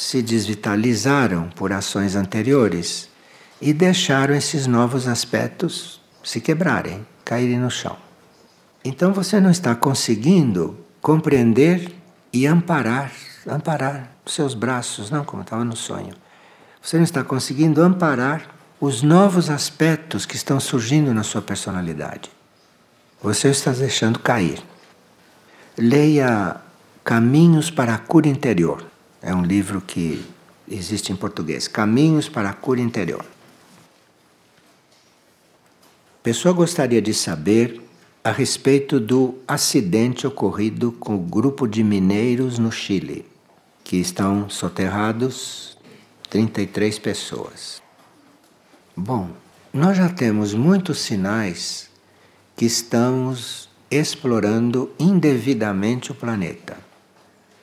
[0.00, 3.10] se desvitalizaram por ações anteriores
[3.60, 7.98] e deixaram esses novos aspectos se quebrarem, caírem no chão.
[8.82, 11.92] Então você não está conseguindo compreender
[12.32, 13.12] e amparar,
[13.46, 16.14] amparar seus braços, não como estava no sonho.
[16.80, 22.30] Você não está conseguindo amparar os novos aspectos que estão surgindo na sua personalidade.
[23.22, 24.62] Você está deixando cair.
[25.76, 26.56] Leia
[27.04, 28.89] Caminhos para a Cura Interior,
[29.22, 30.24] é um livro que
[30.68, 33.24] existe em português, Caminhos para a Cura Interior.
[36.20, 37.80] A pessoa gostaria de saber
[38.22, 43.26] a respeito do acidente ocorrido com o grupo de mineiros no Chile,
[43.82, 45.78] que estão soterrados
[46.28, 47.82] 33 pessoas.
[48.94, 49.30] Bom,
[49.72, 51.88] nós já temos muitos sinais
[52.54, 56.89] que estamos explorando indevidamente o planeta.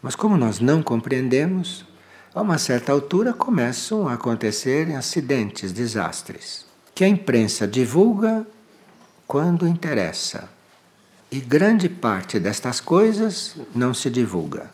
[0.08, 1.86] Mas como nós não compreendemos,
[2.34, 6.66] a uma certa altura começam a acontecer acidentes, desastres,
[6.96, 8.48] que a imprensa divulga
[9.28, 10.48] quando interessa.
[11.30, 14.72] E grande parte destas coisas não se divulga.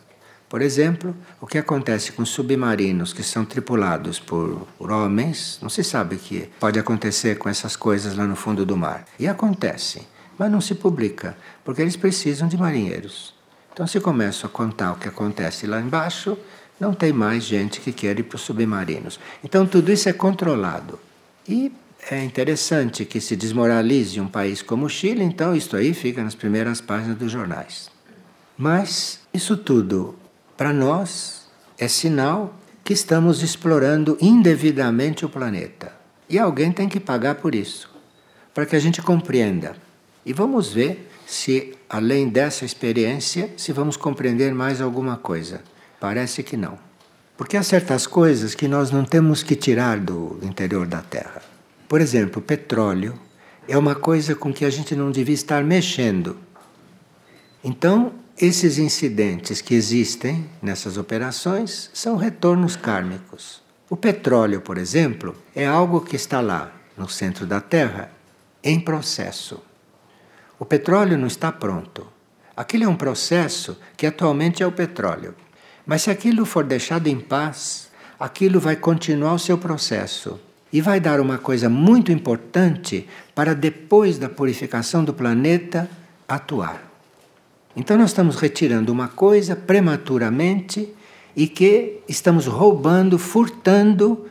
[0.48, 5.82] Por exemplo, o que acontece com submarinos que são tripulados por, por, homens, não se
[5.82, 9.04] sabe o que pode acontecer com essas coisas lá no fundo do mar.
[9.18, 10.06] E acontece,
[10.38, 13.33] mas não se publica, porque eles precisam de marinheiros.
[13.74, 16.38] Então, se começam a contar o que acontece lá embaixo,
[16.78, 19.18] não tem mais gente que quer ir para os submarinos.
[19.42, 21.00] Então, tudo isso é controlado.
[21.48, 21.72] E
[22.08, 26.36] é interessante que se desmoralize um país como o Chile, então isso aí fica nas
[26.36, 27.90] primeiras páginas dos jornais.
[28.56, 30.14] Mas isso tudo,
[30.56, 35.92] para nós, é sinal que estamos explorando indevidamente o planeta.
[36.30, 37.90] E alguém tem que pagar por isso,
[38.54, 39.74] para que a gente compreenda.
[40.24, 45.62] E vamos ver se, além dessa experiência, se vamos compreender mais alguma coisa.
[46.00, 46.78] Parece que não.
[47.36, 51.42] Porque há certas coisas que nós não temos que tirar do interior da Terra.
[51.88, 53.18] Por exemplo, petróleo
[53.66, 56.36] é uma coisa com que a gente não devia estar mexendo.
[57.62, 63.62] Então, esses incidentes que existem nessas operações são retornos kármicos.
[63.88, 68.10] O petróleo, por exemplo, é algo que está lá no centro da Terra
[68.62, 69.60] em processo.
[70.58, 72.06] O petróleo não está pronto.
[72.56, 75.34] Aquilo é um processo que atualmente é o petróleo.
[75.86, 80.40] Mas se aquilo for deixado em paz, aquilo vai continuar o seu processo
[80.72, 85.88] e vai dar uma coisa muito importante para depois da purificação do planeta
[86.28, 86.82] atuar.
[87.76, 90.94] Então nós estamos retirando uma coisa prematuramente
[91.36, 94.26] e que estamos roubando, furtando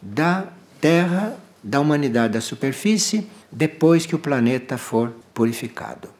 [0.00, 0.46] da
[0.80, 6.10] Terra, da humanidade da superfície, depois que o planeta for purificado.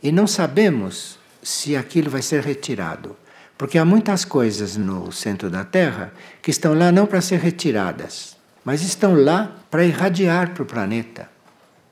[0.00, 3.16] E não sabemos se aquilo vai ser retirado,
[3.58, 8.36] porque há muitas coisas no centro da Terra que estão lá não para ser retiradas,
[8.64, 11.28] mas estão lá para irradiar para o planeta.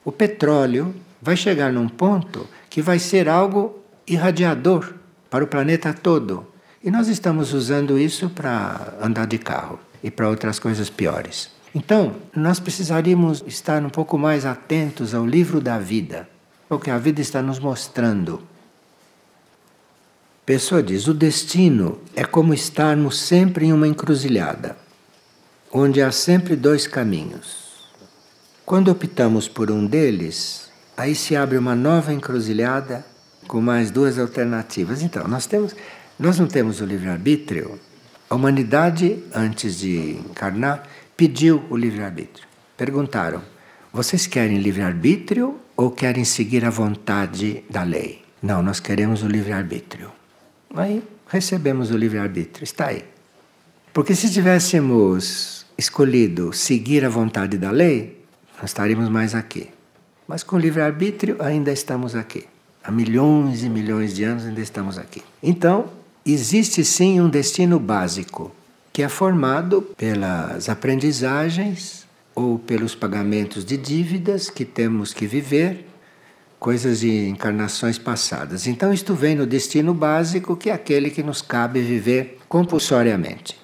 [0.04, 4.94] O petróleo vai chegar num ponto que vai ser algo irradiador
[5.28, 6.46] para o planeta todo.
[6.82, 11.59] E nós estamos usando isso para andar de carro e para outras coisas piores.
[11.74, 16.28] Então, nós precisaríamos estar um pouco mais atentos ao livro da vida,
[16.68, 18.42] o que a vida está nos mostrando.
[20.44, 24.76] Pessoa diz: o destino é como estarmos sempre em uma encruzilhada
[25.72, 27.70] onde há sempre dois caminhos.
[28.66, 33.04] Quando optamos por um deles, aí se abre uma nova encruzilhada
[33.46, 35.02] com mais duas alternativas.
[35.02, 35.74] Então, nós temos
[36.18, 37.80] nós não temos o livre-arbítrio.
[38.28, 40.86] A humanidade, antes de encarnar,
[41.20, 42.46] pediu o livre-arbítrio.
[42.78, 43.42] Perguntaram:
[43.92, 48.24] vocês querem livre-arbítrio ou querem seguir a vontade da lei?
[48.42, 50.10] Não, nós queremos o livre-arbítrio.
[50.74, 53.04] Aí recebemos o livre-arbítrio, está aí.
[53.92, 58.24] Porque se tivéssemos escolhido seguir a vontade da lei,
[58.56, 59.68] nós estaríamos mais aqui.
[60.26, 62.46] Mas com livre-arbítrio ainda estamos aqui.
[62.82, 65.22] Há milhões e milhões de anos ainda estamos aqui.
[65.42, 65.90] Então,
[66.24, 68.50] existe sim um destino básico,
[68.92, 75.86] que é formado pelas aprendizagens ou pelos pagamentos de dívidas que temos que viver,
[76.58, 78.66] coisas de encarnações passadas.
[78.66, 83.58] Então, isto vem no destino básico, que é aquele que nos cabe viver compulsoriamente.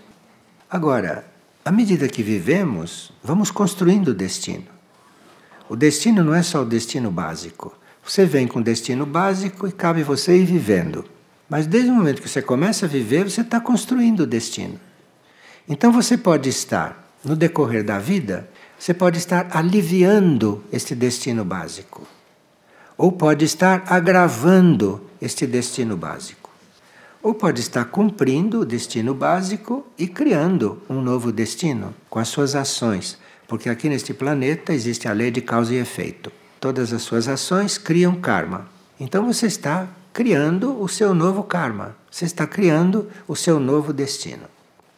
[0.70, 1.26] Agora,
[1.64, 4.64] à medida que vivemos, vamos construindo o destino.
[5.68, 7.76] O destino não é só o destino básico.
[8.04, 11.04] Você vem com o destino básico e cabe você ir vivendo.
[11.48, 14.80] Mas desde o momento que você começa a viver, você está construindo o destino.
[15.68, 18.48] Então você pode estar, no decorrer da vida,
[18.78, 22.06] você pode estar aliviando este destino básico.
[22.96, 26.46] Ou pode estar agravando este destino básico
[27.26, 32.54] ou pode estar cumprindo o destino básico e criando um novo destino com as suas
[32.54, 36.30] ações, porque aqui neste planeta existe a lei de causa e efeito.
[36.60, 38.68] Todas as suas ações criam karma.
[39.00, 44.44] Então você está criando o seu novo karma, você está criando o seu novo destino.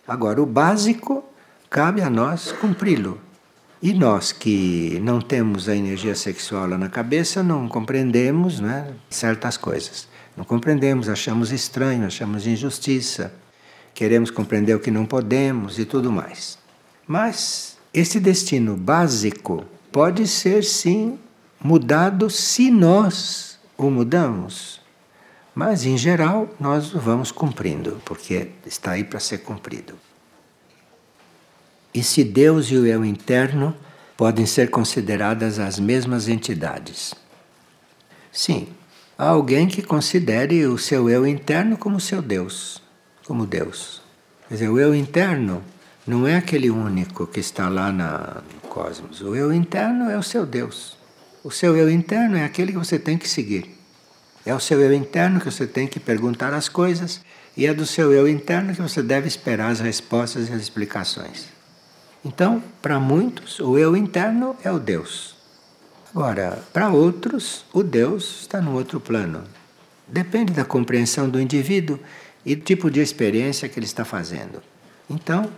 [0.08, 1.22] Agora, o básico
[1.68, 3.20] cabe a nós cumpri-lo.
[3.82, 9.58] E nós que não temos a energia sexual lá na cabeça não compreendemos né, certas
[9.58, 10.08] coisas.
[10.34, 13.32] Não compreendemos, achamos estranho, achamos injustiça,
[13.94, 16.58] queremos compreender o que não podemos e tudo mais.
[17.06, 21.18] Mas esse destino básico pode ser sim
[21.62, 24.77] mudado se nós o mudamos.
[25.58, 29.94] Mas em geral nós o vamos cumprindo, porque está aí para ser cumprido.
[31.92, 33.74] E se Deus e o eu interno
[34.16, 37.12] podem ser consideradas as mesmas entidades.
[38.30, 38.68] Sim,
[39.18, 42.80] há alguém que considere o seu eu interno como seu Deus,
[43.26, 44.00] como Deus.
[44.46, 45.60] Quer dizer, o eu interno
[46.06, 49.20] não é aquele único que está lá na, no cosmos.
[49.22, 50.96] O eu interno é o seu Deus.
[51.42, 53.77] O seu eu interno é aquele que você tem que seguir.
[54.48, 57.20] É o seu eu interno que você tem que perguntar as coisas
[57.54, 61.48] e é do seu eu interno que você deve esperar as respostas e as explicações.
[62.24, 65.36] Então, para muitos, o eu interno é o Deus.
[66.14, 69.44] Agora, para outros, o Deus está no outro plano.
[70.06, 72.00] Depende da compreensão do indivíduo
[72.42, 74.62] e do tipo de experiência que ele está fazendo.
[75.10, 75.50] Então,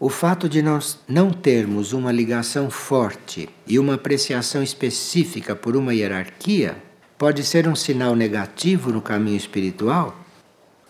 [0.00, 5.94] o fato de nós não termos uma ligação forte e uma apreciação específica por uma
[5.94, 6.76] hierarquia
[7.22, 10.12] pode ser um sinal negativo no caminho espiritual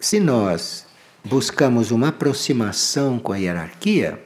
[0.01, 0.87] se nós
[1.23, 4.19] buscamos uma aproximação com a hierarquia,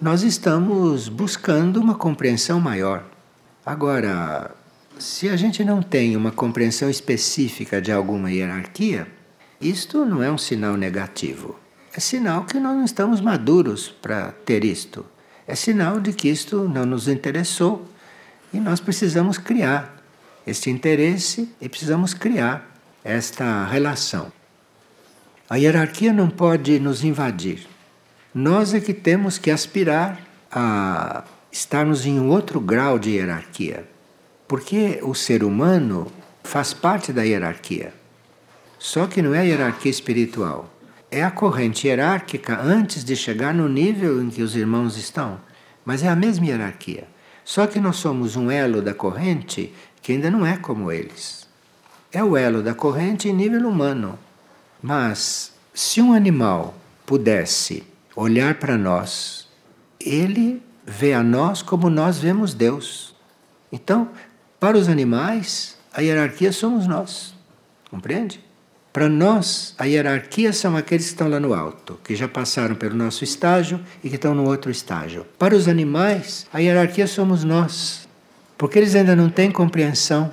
[0.00, 3.04] nós estamos buscando uma compreensão maior.
[3.66, 4.52] Agora,
[4.98, 9.06] se a gente não tem uma compreensão específica de alguma hierarquia,
[9.60, 11.60] isto não é um sinal negativo.
[11.94, 15.04] É sinal que nós não estamos maduros para ter isto.
[15.46, 17.84] É sinal de que isto não nos interessou
[18.50, 19.99] e nós precisamos criar
[20.50, 24.32] este interesse e precisamos criar esta relação.
[25.48, 27.66] A hierarquia não pode nos invadir.
[28.34, 30.20] Nós é que temos que aspirar
[30.50, 33.84] a estarmos em um outro grau de hierarquia.
[34.46, 36.10] Porque o ser humano
[36.44, 37.92] faz parte da hierarquia.
[38.78, 40.72] Só que não é a hierarquia espiritual.
[41.10, 45.40] É a corrente hierárquica antes de chegar no nível em que os irmãos estão.
[45.84, 47.08] Mas é a mesma hierarquia.
[47.44, 51.48] Só que nós somos um elo da corrente que ainda não é como eles.
[52.12, 54.18] É o elo da corrente em nível humano.
[54.82, 56.74] Mas se um animal
[57.06, 57.84] pudesse
[58.16, 59.48] olhar para nós,
[60.00, 63.14] ele vê a nós como nós vemos Deus.
[63.70, 64.10] Então,
[64.58, 67.34] para os animais, a hierarquia somos nós.
[67.90, 68.42] Compreende?
[68.92, 72.96] Para nós, a hierarquia são aqueles que estão lá no alto, que já passaram pelo
[72.96, 75.24] nosso estágio e que estão no outro estágio.
[75.38, 78.08] Para os animais, a hierarquia somos nós,
[78.60, 80.30] porque eles ainda não têm compreensão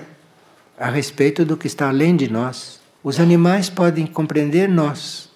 [0.77, 2.77] a respeito do que está além de nós.
[3.01, 5.29] Os animais podem compreender nós,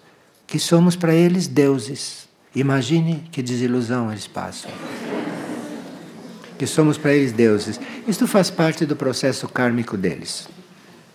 [0.46, 2.28] que somos para eles deuses.
[2.54, 4.70] Imagine que desilusão eles passam.
[6.60, 7.80] Que somos para eles deuses.
[8.06, 10.50] Isto faz parte do processo kármico deles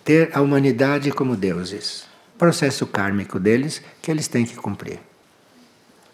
[0.03, 2.05] ter a humanidade como deuses.
[2.39, 4.99] Processo kármico deles que eles têm que cumprir.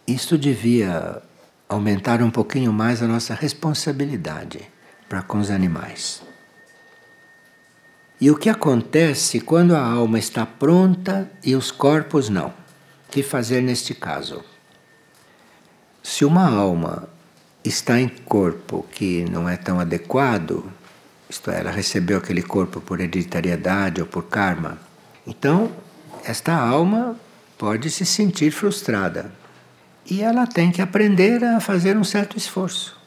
[0.05, 1.21] Isso devia
[1.69, 4.72] aumentar um pouquinho mais a nossa responsabilidade
[5.13, 6.23] para com os animais.
[8.19, 12.51] E o que acontece quando a alma está pronta e os corpos não?
[13.11, 14.43] Que fazer neste caso?
[16.01, 17.07] Se uma alma
[17.63, 20.73] está em corpo que não é tão adequado,
[21.29, 24.79] isto é, ela recebeu aquele corpo por hereditariedade ou por karma.
[25.27, 25.71] Então,
[26.25, 27.15] esta alma
[27.55, 29.31] pode se sentir frustrada.
[30.09, 33.02] E ela tem que aprender a fazer um certo esforço.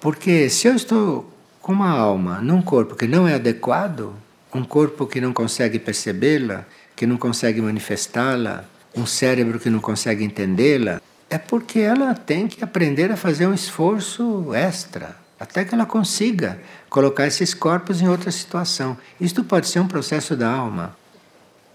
[0.00, 1.30] Porque se eu estou
[1.60, 4.14] com uma alma num corpo que não é adequado,
[4.54, 6.64] um corpo que não consegue percebê-la,
[6.96, 8.64] que não consegue manifestá-la,
[8.96, 13.54] um cérebro que não consegue entendê-la, é porque ela tem que aprender a fazer um
[13.54, 18.98] esforço extra até que ela consiga colocar esses corpos em outra situação.
[19.18, 20.94] Isto pode ser um processo da alma.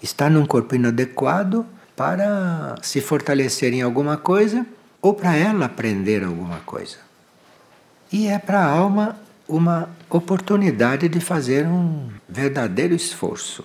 [0.01, 1.65] Está num corpo inadequado
[1.95, 4.63] para se fortalecer em alguma coisa
[5.01, 7.04] ou para ela aprender alguma coisa.
[8.15, 13.61] E é para a alma uma oportunidade de fazer um verdadeiro esforço,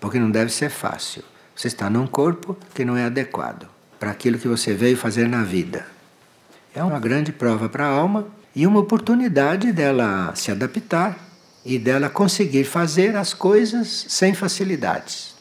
[0.00, 1.22] porque não deve ser fácil.
[1.54, 3.68] Você está num corpo que não é adequado
[4.00, 5.86] para aquilo que você veio fazer na vida.
[6.74, 8.26] É uma grande prova para a alma
[8.56, 11.16] e uma oportunidade dela se adaptar
[11.64, 15.32] e dela conseguir fazer as coisas sem facilidades.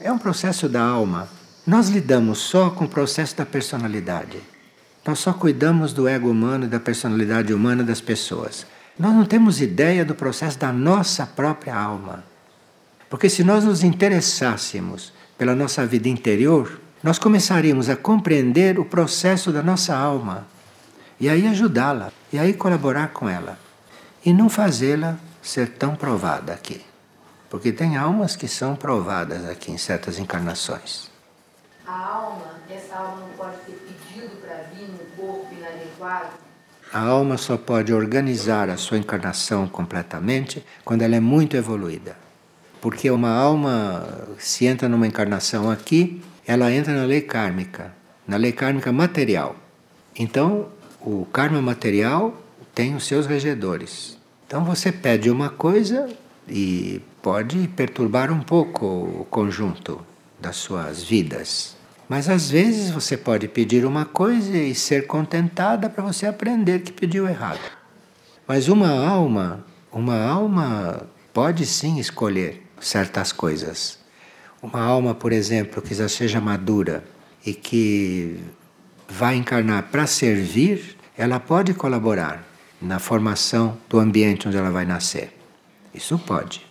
[0.00, 1.28] É um processo da alma.
[1.64, 4.49] Nós lidamos só com o processo da personalidade.
[5.06, 8.66] Nós só cuidamos do ego humano e da personalidade humana das pessoas.
[8.98, 12.22] Nós não temos ideia do processo da nossa própria alma.
[13.08, 19.50] Porque se nós nos interessássemos pela nossa vida interior, nós começaríamos a compreender o processo
[19.50, 20.46] da nossa alma
[21.20, 23.58] e aí ajudá-la, e aí colaborar com ela.
[24.24, 26.84] E não fazê-la ser tão provada aqui.
[27.50, 31.10] Porque tem almas que são provadas aqui em certas encarnações.
[31.86, 33.72] A alma, essa alma não pode ter
[34.40, 36.34] para vir no corpo inadequado?
[36.92, 42.16] A alma só pode organizar a sua encarnação completamente quando ela é muito evoluída.
[42.80, 47.92] Porque uma alma, se entra numa encarnação aqui, ela entra na lei kármica,
[48.26, 49.54] na lei kármica material.
[50.16, 50.68] Então,
[51.00, 52.34] o karma material
[52.74, 54.18] tem os seus regedores.
[54.46, 56.08] Então você pede uma coisa
[56.48, 60.04] e pode perturbar um pouco o conjunto
[60.40, 61.76] das suas vidas.
[62.10, 66.92] Mas às vezes você pode pedir uma coisa e ser contentada para você aprender que
[66.92, 67.60] pediu errado.
[68.48, 73.96] Mas uma alma, uma alma pode sim escolher certas coisas.
[74.60, 77.04] Uma alma, por exemplo, que já seja madura
[77.46, 78.40] e que
[79.08, 82.44] vai encarnar para servir, ela pode colaborar
[82.82, 85.32] na formação do ambiente onde ela vai nascer.
[85.94, 86.69] Isso pode.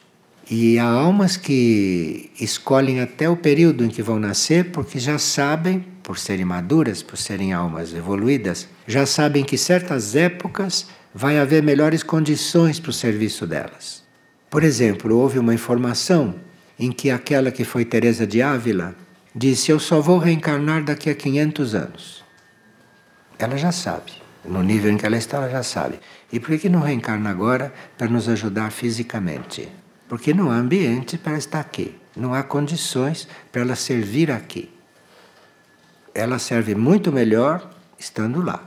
[0.52, 5.86] E há almas que escolhem até o período em que vão nascer porque já sabem,
[6.02, 12.02] por serem maduras, por serem almas evoluídas, já sabem que certas épocas vai haver melhores
[12.02, 14.04] condições para o serviço delas.
[14.50, 16.34] Por exemplo, houve uma informação
[16.80, 18.96] em que aquela que foi Teresa de Ávila
[19.36, 22.24] disse: "Eu só vou reencarnar daqui a 500 anos".
[23.38, 24.14] Ela já sabe.
[24.44, 26.00] No nível em que ela está, ela já sabe.
[26.34, 29.70] E por que não reencarna agora para nos ajudar fisicamente?
[30.10, 34.70] Porque não há ambiente para estar aqui, não há condições para ela servir aqui.
[36.14, 38.64] Ela serve muito melhor estando lá.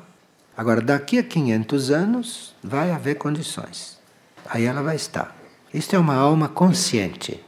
[0.56, 3.98] Agora, daqui a 500 anos, vai haver condições.
[4.48, 5.36] Aí ela vai estar.
[5.74, 7.42] Isto é uma alma consciente.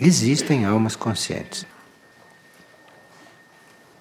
[0.00, 1.66] Existem almas conscientes.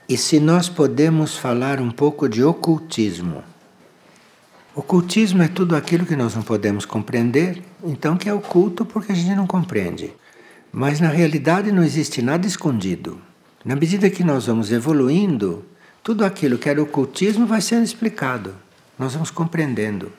[0.07, 3.43] E se nós podemos falar um pouco de ocultismo?
[4.76, 9.15] Ocultismo é tudo aquilo que nós não podemos compreender, então que é oculto porque a
[9.15, 10.11] gente não compreende.
[10.71, 13.21] Mas na realidade não existe nada escondido.
[13.63, 15.63] Na medida que nós vamos evoluindo,
[16.01, 18.55] tudo aquilo que era ocultismo vai sendo explicado.
[18.97, 20.11] Nós vamos compreendendo.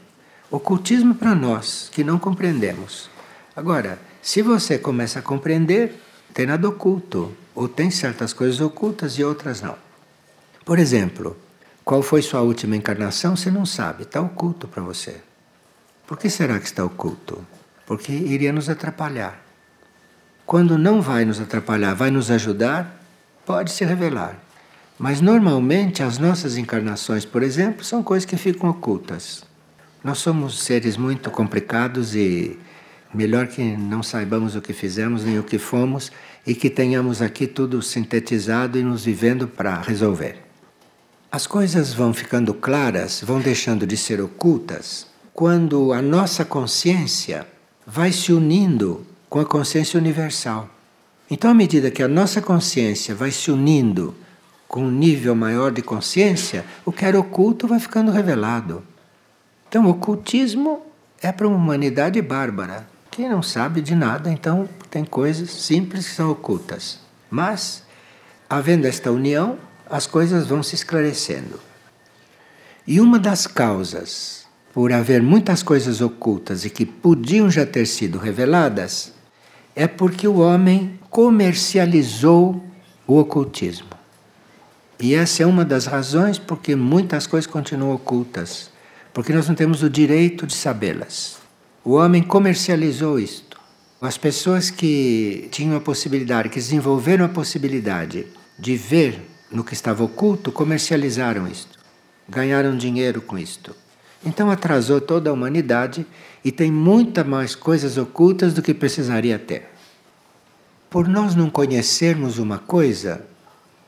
[0.49, 3.11] Ocultismo para nós que não compreendemos.
[3.57, 6.01] Agora, se você começa a compreender,
[6.33, 9.75] tem nada oculto, ou tem certas coisas ocultas e outras não.
[10.65, 11.37] Por exemplo,
[11.85, 13.37] qual foi sua última encarnação?
[13.37, 15.20] Você não sabe, está oculto para você.
[16.07, 17.47] Por que será que está oculto?
[17.87, 19.39] Porque iria nos atrapalhar.
[20.47, 23.03] Quando não vai nos atrapalhar, vai nos ajudar,
[23.45, 24.39] pode se revelar.
[24.99, 29.45] Mas normalmente as nossas encarnações, por exemplo, são coisas que ficam ocultas.
[30.03, 32.59] Nós somos seres muito complicados e
[33.12, 36.11] melhor que não saibamos o que fizemos nem o que fomos
[36.47, 40.44] e que tenhamos aqui tudo sintetizado e nos vivendo para resolver.
[41.35, 47.45] As coisas vão ficando claras, vão deixando de ser ocultas, quando a nossa consciência
[47.85, 50.70] vai se unindo com a consciência universal.
[51.28, 54.14] Então, à medida que a nossa consciência vai se unindo
[54.68, 58.85] com um nível maior de consciência, o que era oculto vai ficando revelado.
[59.68, 60.82] Então, o ocultismo
[61.20, 62.87] é para uma humanidade bárbara.
[63.11, 67.01] Quem não sabe de nada, então tem coisas simples que são ocultas.
[67.28, 67.82] Mas,
[68.49, 69.59] havendo esta união,
[69.89, 71.61] as coisas vão se esclarecendo.
[72.87, 78.18] E uma das causas por haver muitas coisas ocultas e que podiam já ter sido
[78.18, 79.12] reveladas
[79.74, 82.62] é porque o homem comercializou
[83.07, 83.89] o ocultismo.
[85.01, 88.70] E essa é uma das razões porque muitas coisas continuam ocultas,
[89.12, 91.39] porque nós não temos o direito de sabê-las.
[91.85, 93.61] O homem comercializou isto.
[94.01, 98.26] As pessoas que tinham a possibilidade, que desenvolveram a possibilidade
[98.59, 99.20] de ver
[99.51, 101.79] no que estava oculto, comercializaram isto.
[102.29, 103.75] Ganharam dinheiro com isto.
[104.25, 106.07] Então atrasou toda a humanidade
[106.45, 109.69] e tem muita mais coisas ocultas do que precisaria ter.
[110.89, 113.27] Por nós não conhecermos uma coisa,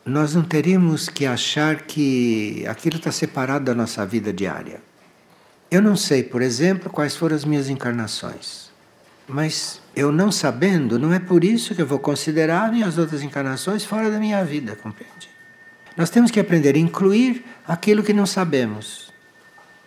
[0.05, 4.81] nós não teríamos que achar que aquilo está separado da nossa vida diária.
[5.71, 8.71] Eu não sei, por exemplo, quais foram as minhas encarnações.
[9.27, 13.85] Mas eu não sabendo, não é por isso que eu vou considerar as outras encarnações
[13.85, 15.36] fora da minha vida, compreende?
[15.97, 19.11] Nós temos que aprender a incluir aquilo que não sabemos.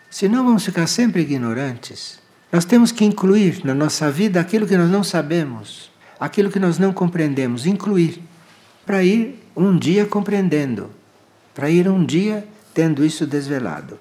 [0.09, 2.19] Senão vamos ficar sempre ignorantes.
[2.51, 6.79] Nós temos que incluir na nossa vida aquilo que nós não sabemos, aquilo que nós
[6.79, 8.23] não compreendemos, incluir,
[8.87, 10.89] para ir um dia compreendendo,
[11.53, 13.99] para ir um dia tendo isso desvelado.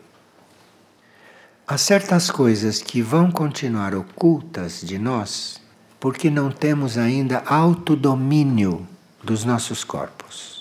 [1.66, 5.60] Há certas coisas que vão continuar ocultas de nós
[6.00, 8.88] porque não temos ainda autodomínio
[9.22, 10.57] dos nossos corpos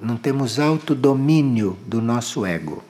[0.00, 2.82] não temos autodomínio do nosso ego.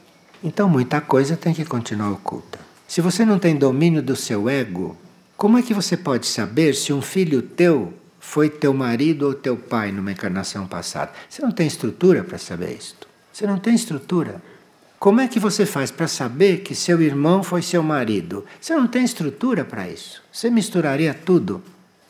[0.42, 2.59] Então muita coisa tem que continuar oculta.
[2.86, 4.96] Se você não tem domínio do seu ego,
[5.36, 9.56] como é que você pode saber se um filho teu foi teu marido ou teu
[9.56, 11.12] pai numa encarnação passada?
[11.28, 13.09] Você não tem estrutura para saber isto.
[13.32, 14.42] Você não tem estrutura.
[14.98, 18.44] Como é que você faz para saber que seu irmão foi seu marido?
[18.61, 20.22] Você não tem estrutura para isso.
[20.32, 21.62] Você misturaria tudo.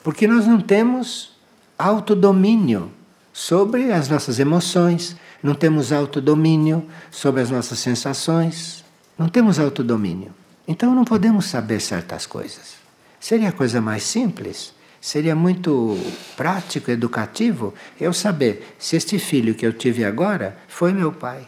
[0.03, 1.36] Porque nós não temos
[1.78, 2.90] autodomínio
[3.39, 8.84] sobre as nossas emoções, não temos autodomínio sobre as nossas sensações,
[9.16, 10.34] não temos autodomínio.
[10.66, 12.74] Então não podemos saber certas coisas.
[13.20, 15.97] Seria a coisa mais simples, seria muito
[16.36, 21.47] prático, educativo eu saber se este filho que eu tive agora foi meu pai,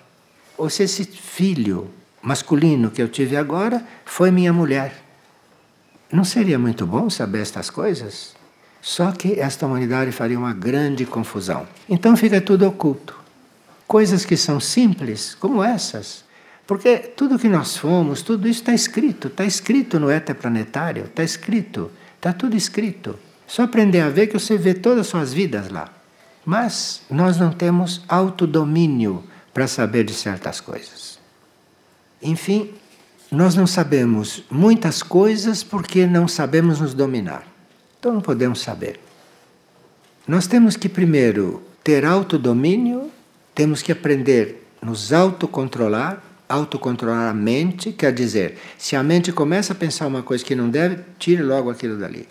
[0.57, 1.91] ou se esse filho
[2.23, 4.95] masculino que eu tive agora foi minha mulher.
[6.13, 8.39] Não seria muito bom saber estas coisas?
[8.83, 11.67] Só que esta humanidade faria uma grande confusão.
[11.89, 13.15] Então fica tudo oculto.
[13.87, 16.25] Coisas que são simples, como essas.
[16.67, 19.29] Porque tudo que nós fomos, tudo isso está escrito.
[19.29, 21.91] Está escrito no éter planetário, está escrito.
[22.17, 23.19] Está tudo escrito.
[23.47, 25.93] Só aprender a ver que você vê todas as suas vidas lá.
[26.45, 31.19] Mas nós não temos autodomínio para saber de certas coisas.
[32.23, 32.71] Enfim,
[33.31, 37.50] nós não sabemos muitas coisas porque não sabemos nos dominar.
[38.01, 38.99] Então não podemos saber.
[40.27, 43.11] Nós temos que primeiro ter autodomínio,
[43.55, 49.75] temos que aprender a nos autocontrolar, autocontrolar a mente, quer dizer, se a mente começa
[49.75, 52.27] a pensar uma coisa que não deve, tire logo aquilo dali.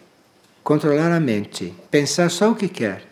[0.63, 3.03] Controlar a mente, pensar só o que quer,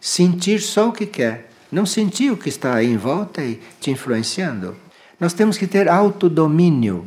[0.00, 3.92] sentir só o que quer, não sentir o que está aí em volta e te
[3.92, 4.76] influenciando.
[5.20, 7.06] Nós temos que ter autodomínio,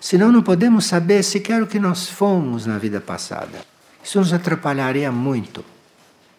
[0.00, 3.71] senão não podemos saber sequer o que nós fomos na vida passada.
[4.02, 5.64] Isso nos atrapalharia muito.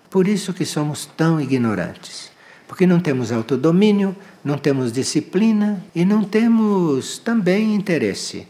[0.10, 2.32] Por isso que somos tão ignorantes.
[2.68, 8.48] Porque não temos autodomínio, não temos disciplina e não temos também interesse.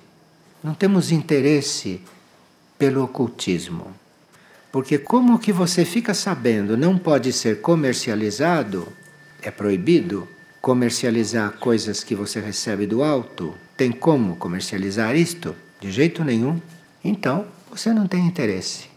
[0.63, 2.01] Não temos interesse
[2.77, 3.93] pelo ocultismo.
[4.71, 8.87] Porque como que você fica sabendo não pode ser comercializado,
[9.41, 10.27] é proibido
[10.61, 15.55] comercializar coisas que você recebe do alto, tem como comercializar isto?
[15.79, 16.59] De jeito nenhum.
[17.03, 18.92] Então, você não tem interesse.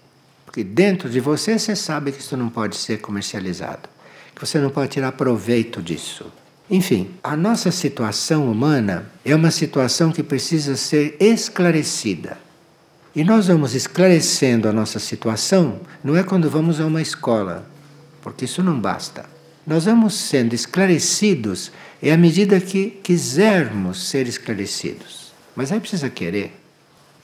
[0.57, 3.91] Porque dentro de você você sabe que isso não pode ser comercializado,
[4.35, 6.33] que você não pode tirar proveito disso.
[6.71, 12.39] Enfim, a nossa situação humana é uma situação que precisa ser esclarecida.
[13.15, 17.69] E nós vamos esclarecendo a nossa situação, não é quando vamos a uma escola,
[18.23, 19.27] porque isso não basta.
[19.67, 25.35] Nós vamos sendo esclarecidos é à medida que quisermos ser esclarecidos.
[25.55, 26.66] Mas aí precisa querer.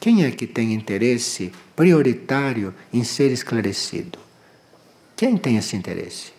[0.03, 4.19] Quem é que tem interesse prioritário em ser esclarecido?
[5.17, 6.33] Quem tem esse interesse?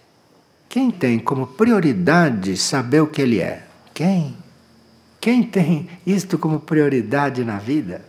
[0.67, 3.65] Quem tem como prioridade saber o que ele é?
[3.93, 4.35] Quem?
[5.21, 8.03] Quem tem isto como prioridade na vida?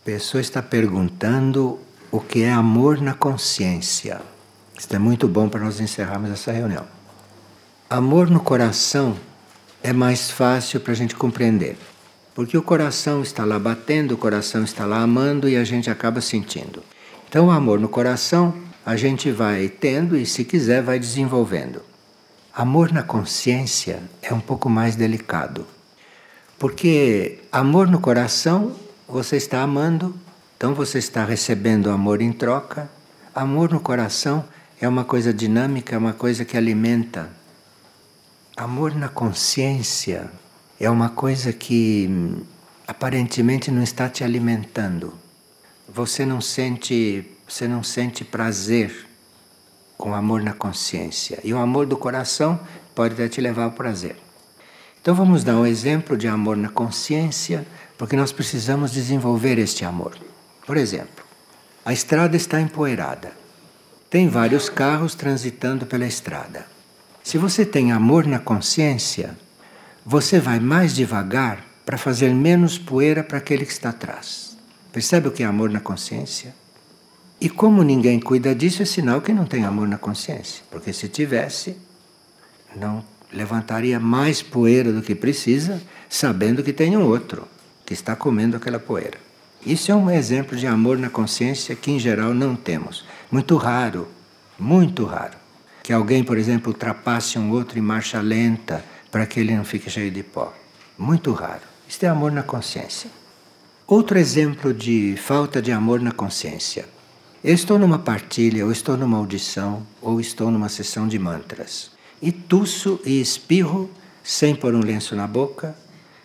[0.00, 1.78] A pessoa está perguntando
[2.10, 4.20] o que é amor na consciência.
[4.76, 6.88] Isto é muito bom para nós encerrarmos essa reunião.
[7.88, 9.16] Amor no coração
[9.80, 11.76] é mais fácil para a gente compreender.
[12.34, 16.20] Porque o coração está lá batendo, o coração está lá amando e a gente acaba
[16.20, 16.82] sentindo.
[17.28, 18.54] Então, o amor no coração
[18.84, 21.82] a gente vai tendo e, se quiser, vai desenvolvendo.
[22.54, 25.66] Amor na consciência é um pouco mais delicado.
[26.58, 28.76] Porque amor no coração,
[29.08, 30.14] você está amando,
[30.56, 32.90] então você está recebendo amor em troca.
[33.34, 34.44] Amor no coração
[34.80, 37.30] é uma coisa dinâmica, é uma coisa que alimenta.
[38.56, 40.30] Amor na consciência
[40.84, 42.42] é uma coisa que hum,
[42.88, 45.14] aparentemente não está te alimentando.
[45.88, 49.06] Você não sente, você não sente prazer
[49.96, 51.38] com amor na consciência.
[51.44, 52.58] E o amor do coração
[52.96, 54.16] pode até te levar ao prazer.
[55.00, 57.64] Então vamos dar um exemplo de amor na consciência,
[57.96, 60.18] porque nós precisamos desenvolver este amor.
[60.66, 61.24] Por exemplo,
[61.84, 63.30] a estrada está empoeirada.
[64.10, 66.66] Tem vários carros transitando pela estrada.
[67.22, 69.36] Se você tem amor na consciência,
[70.04, 74.56] você vai mais devagar para fazer menos poeira para aquele que está atrás.
[74.92, 76.54] Percebe o que é amor na consciência?
[77.40, 80.62] E como ninguém cuida disso, é sinal que não tem amor na consciência.
[80.70, 81.76] Porque se tivesse,
[82.76, 87.48] não levantaria mais poeira do que precisa, sabendo que tem um outro
[87.84, 89.18] que está comendo aquela poeira.
[89.64, 93.04] Isso é um exemplo de amor na consciência que, em geral, não temos.
[93.30, 94.08] Muito raro,
[94.58, 95.36] muito raro.
[95.82, 99.90] Que alguém, por exemplo, ultrapasse um outro em marcha lenta para que ele não fique
[99.90, 100.52] cheio de pó.
[100.98, 101.60] Muito raro.
[101.86, 103.10] Isto é amor na consciência.
[103.86, 106.86] Outro exemplo de falta de amor na consciência.
[107.44, 111.90] Eu estou numa partilha, ou estou numa audição, ou estou numa sessão de mantras.
[112.22, 113.90] E tuço e espirro,
[114.24, 115.76] sem pôr um lenço na boca,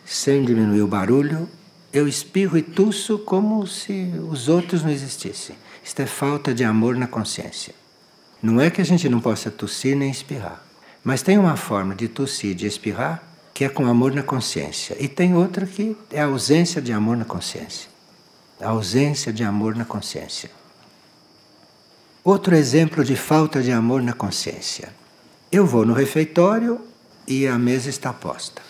[0.05, 1.49] sem diminuir o barulho.
[1.91, 5.57] Eu espirro e tuço como se os outros não existissem.
[5.83, 7.75] Isto é falta de amor na consciência.
[8.41, 10.66] Não é que a gente não possa tossir nem espirrar.
[11.07, 14.93] Mas tem uma forma de tossir, de espirrar, que é com amor na consciência.
[14.99, 17.87] E tem outra que é a ausência de amor na consciência.
[18.59, 20.51] A ausência de amor na consciência.
[22.25, 24.93] Outro exemplo de falta de amor na consciência.
[25.49, 26.81] Eu vou no refeitório
[27.25, 28.61] e a mesa está posta.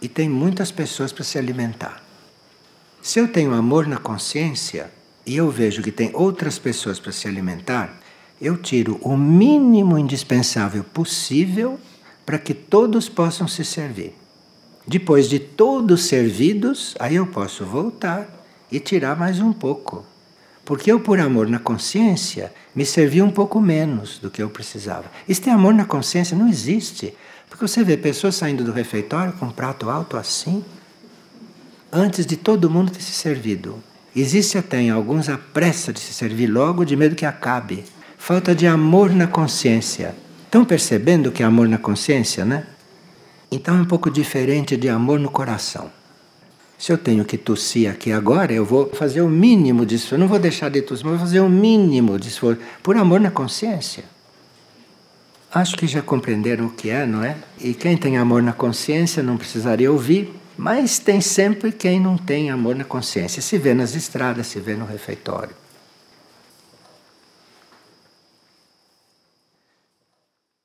[0.00, 2.02] E tem muitas pessoas para se alimentar.
[3.02, 4.90] Se eu tenho amor na consciência
[5.26, 8.00] e eu vejo que tem outras pessoas para se alimentar,
[8.42, 11.78] eu tiro o mínimo indispensável possível
[12.26, 14.14] para que todos possam se servir.
[14.84, 18.28] Depois de todos servidos, aí eu posso voltar
[18.70, 20.04] e tirar mais um pouco.
[20.64, 25.04] Porque eu, por amor na consciência, me servi um pouco menos do que eu precisava.
[25.28, 26.36] Isso tem amor na consciência?
[26.36, 27.14] Não existe.
[27.48, 30.64] Porque você vê pessoas saindo do refeitório com um prato alto assim,
[31.92, 33.78] antes de todo mundo ter se servido.
[34.16, 37.84] Existe até em alguns a pressa de se servir logo, de medo que acabe.
[38.24, 40.14] Falta de amor na consciência.
[40.44, 42.68] Estão percebendo que é amor na consciência, né?
[43.50, 45.90] Então é um pouco diferente de amor no coração.
[46.78, 50.14] Se eu tenho que tossir aqui agora, eu vou fazer o mínimo esforço.
[50.14, 52.60] Eu não vou deixar de tossir, mas vou fazer o mínimo esforço.
[52.80, 54.04] Por amor na consciência.
[55.52, 57.36] Acho que já compreenderam o que é, não é?
[57.58, 62.52] E quem tem amor na consciência não precisaria ouvir, mas tem sempre quem não tem
[62.52, 63.42] amor na consciência.
[63.42, 65.61] Se vê nas estradas, se vê no refeitório.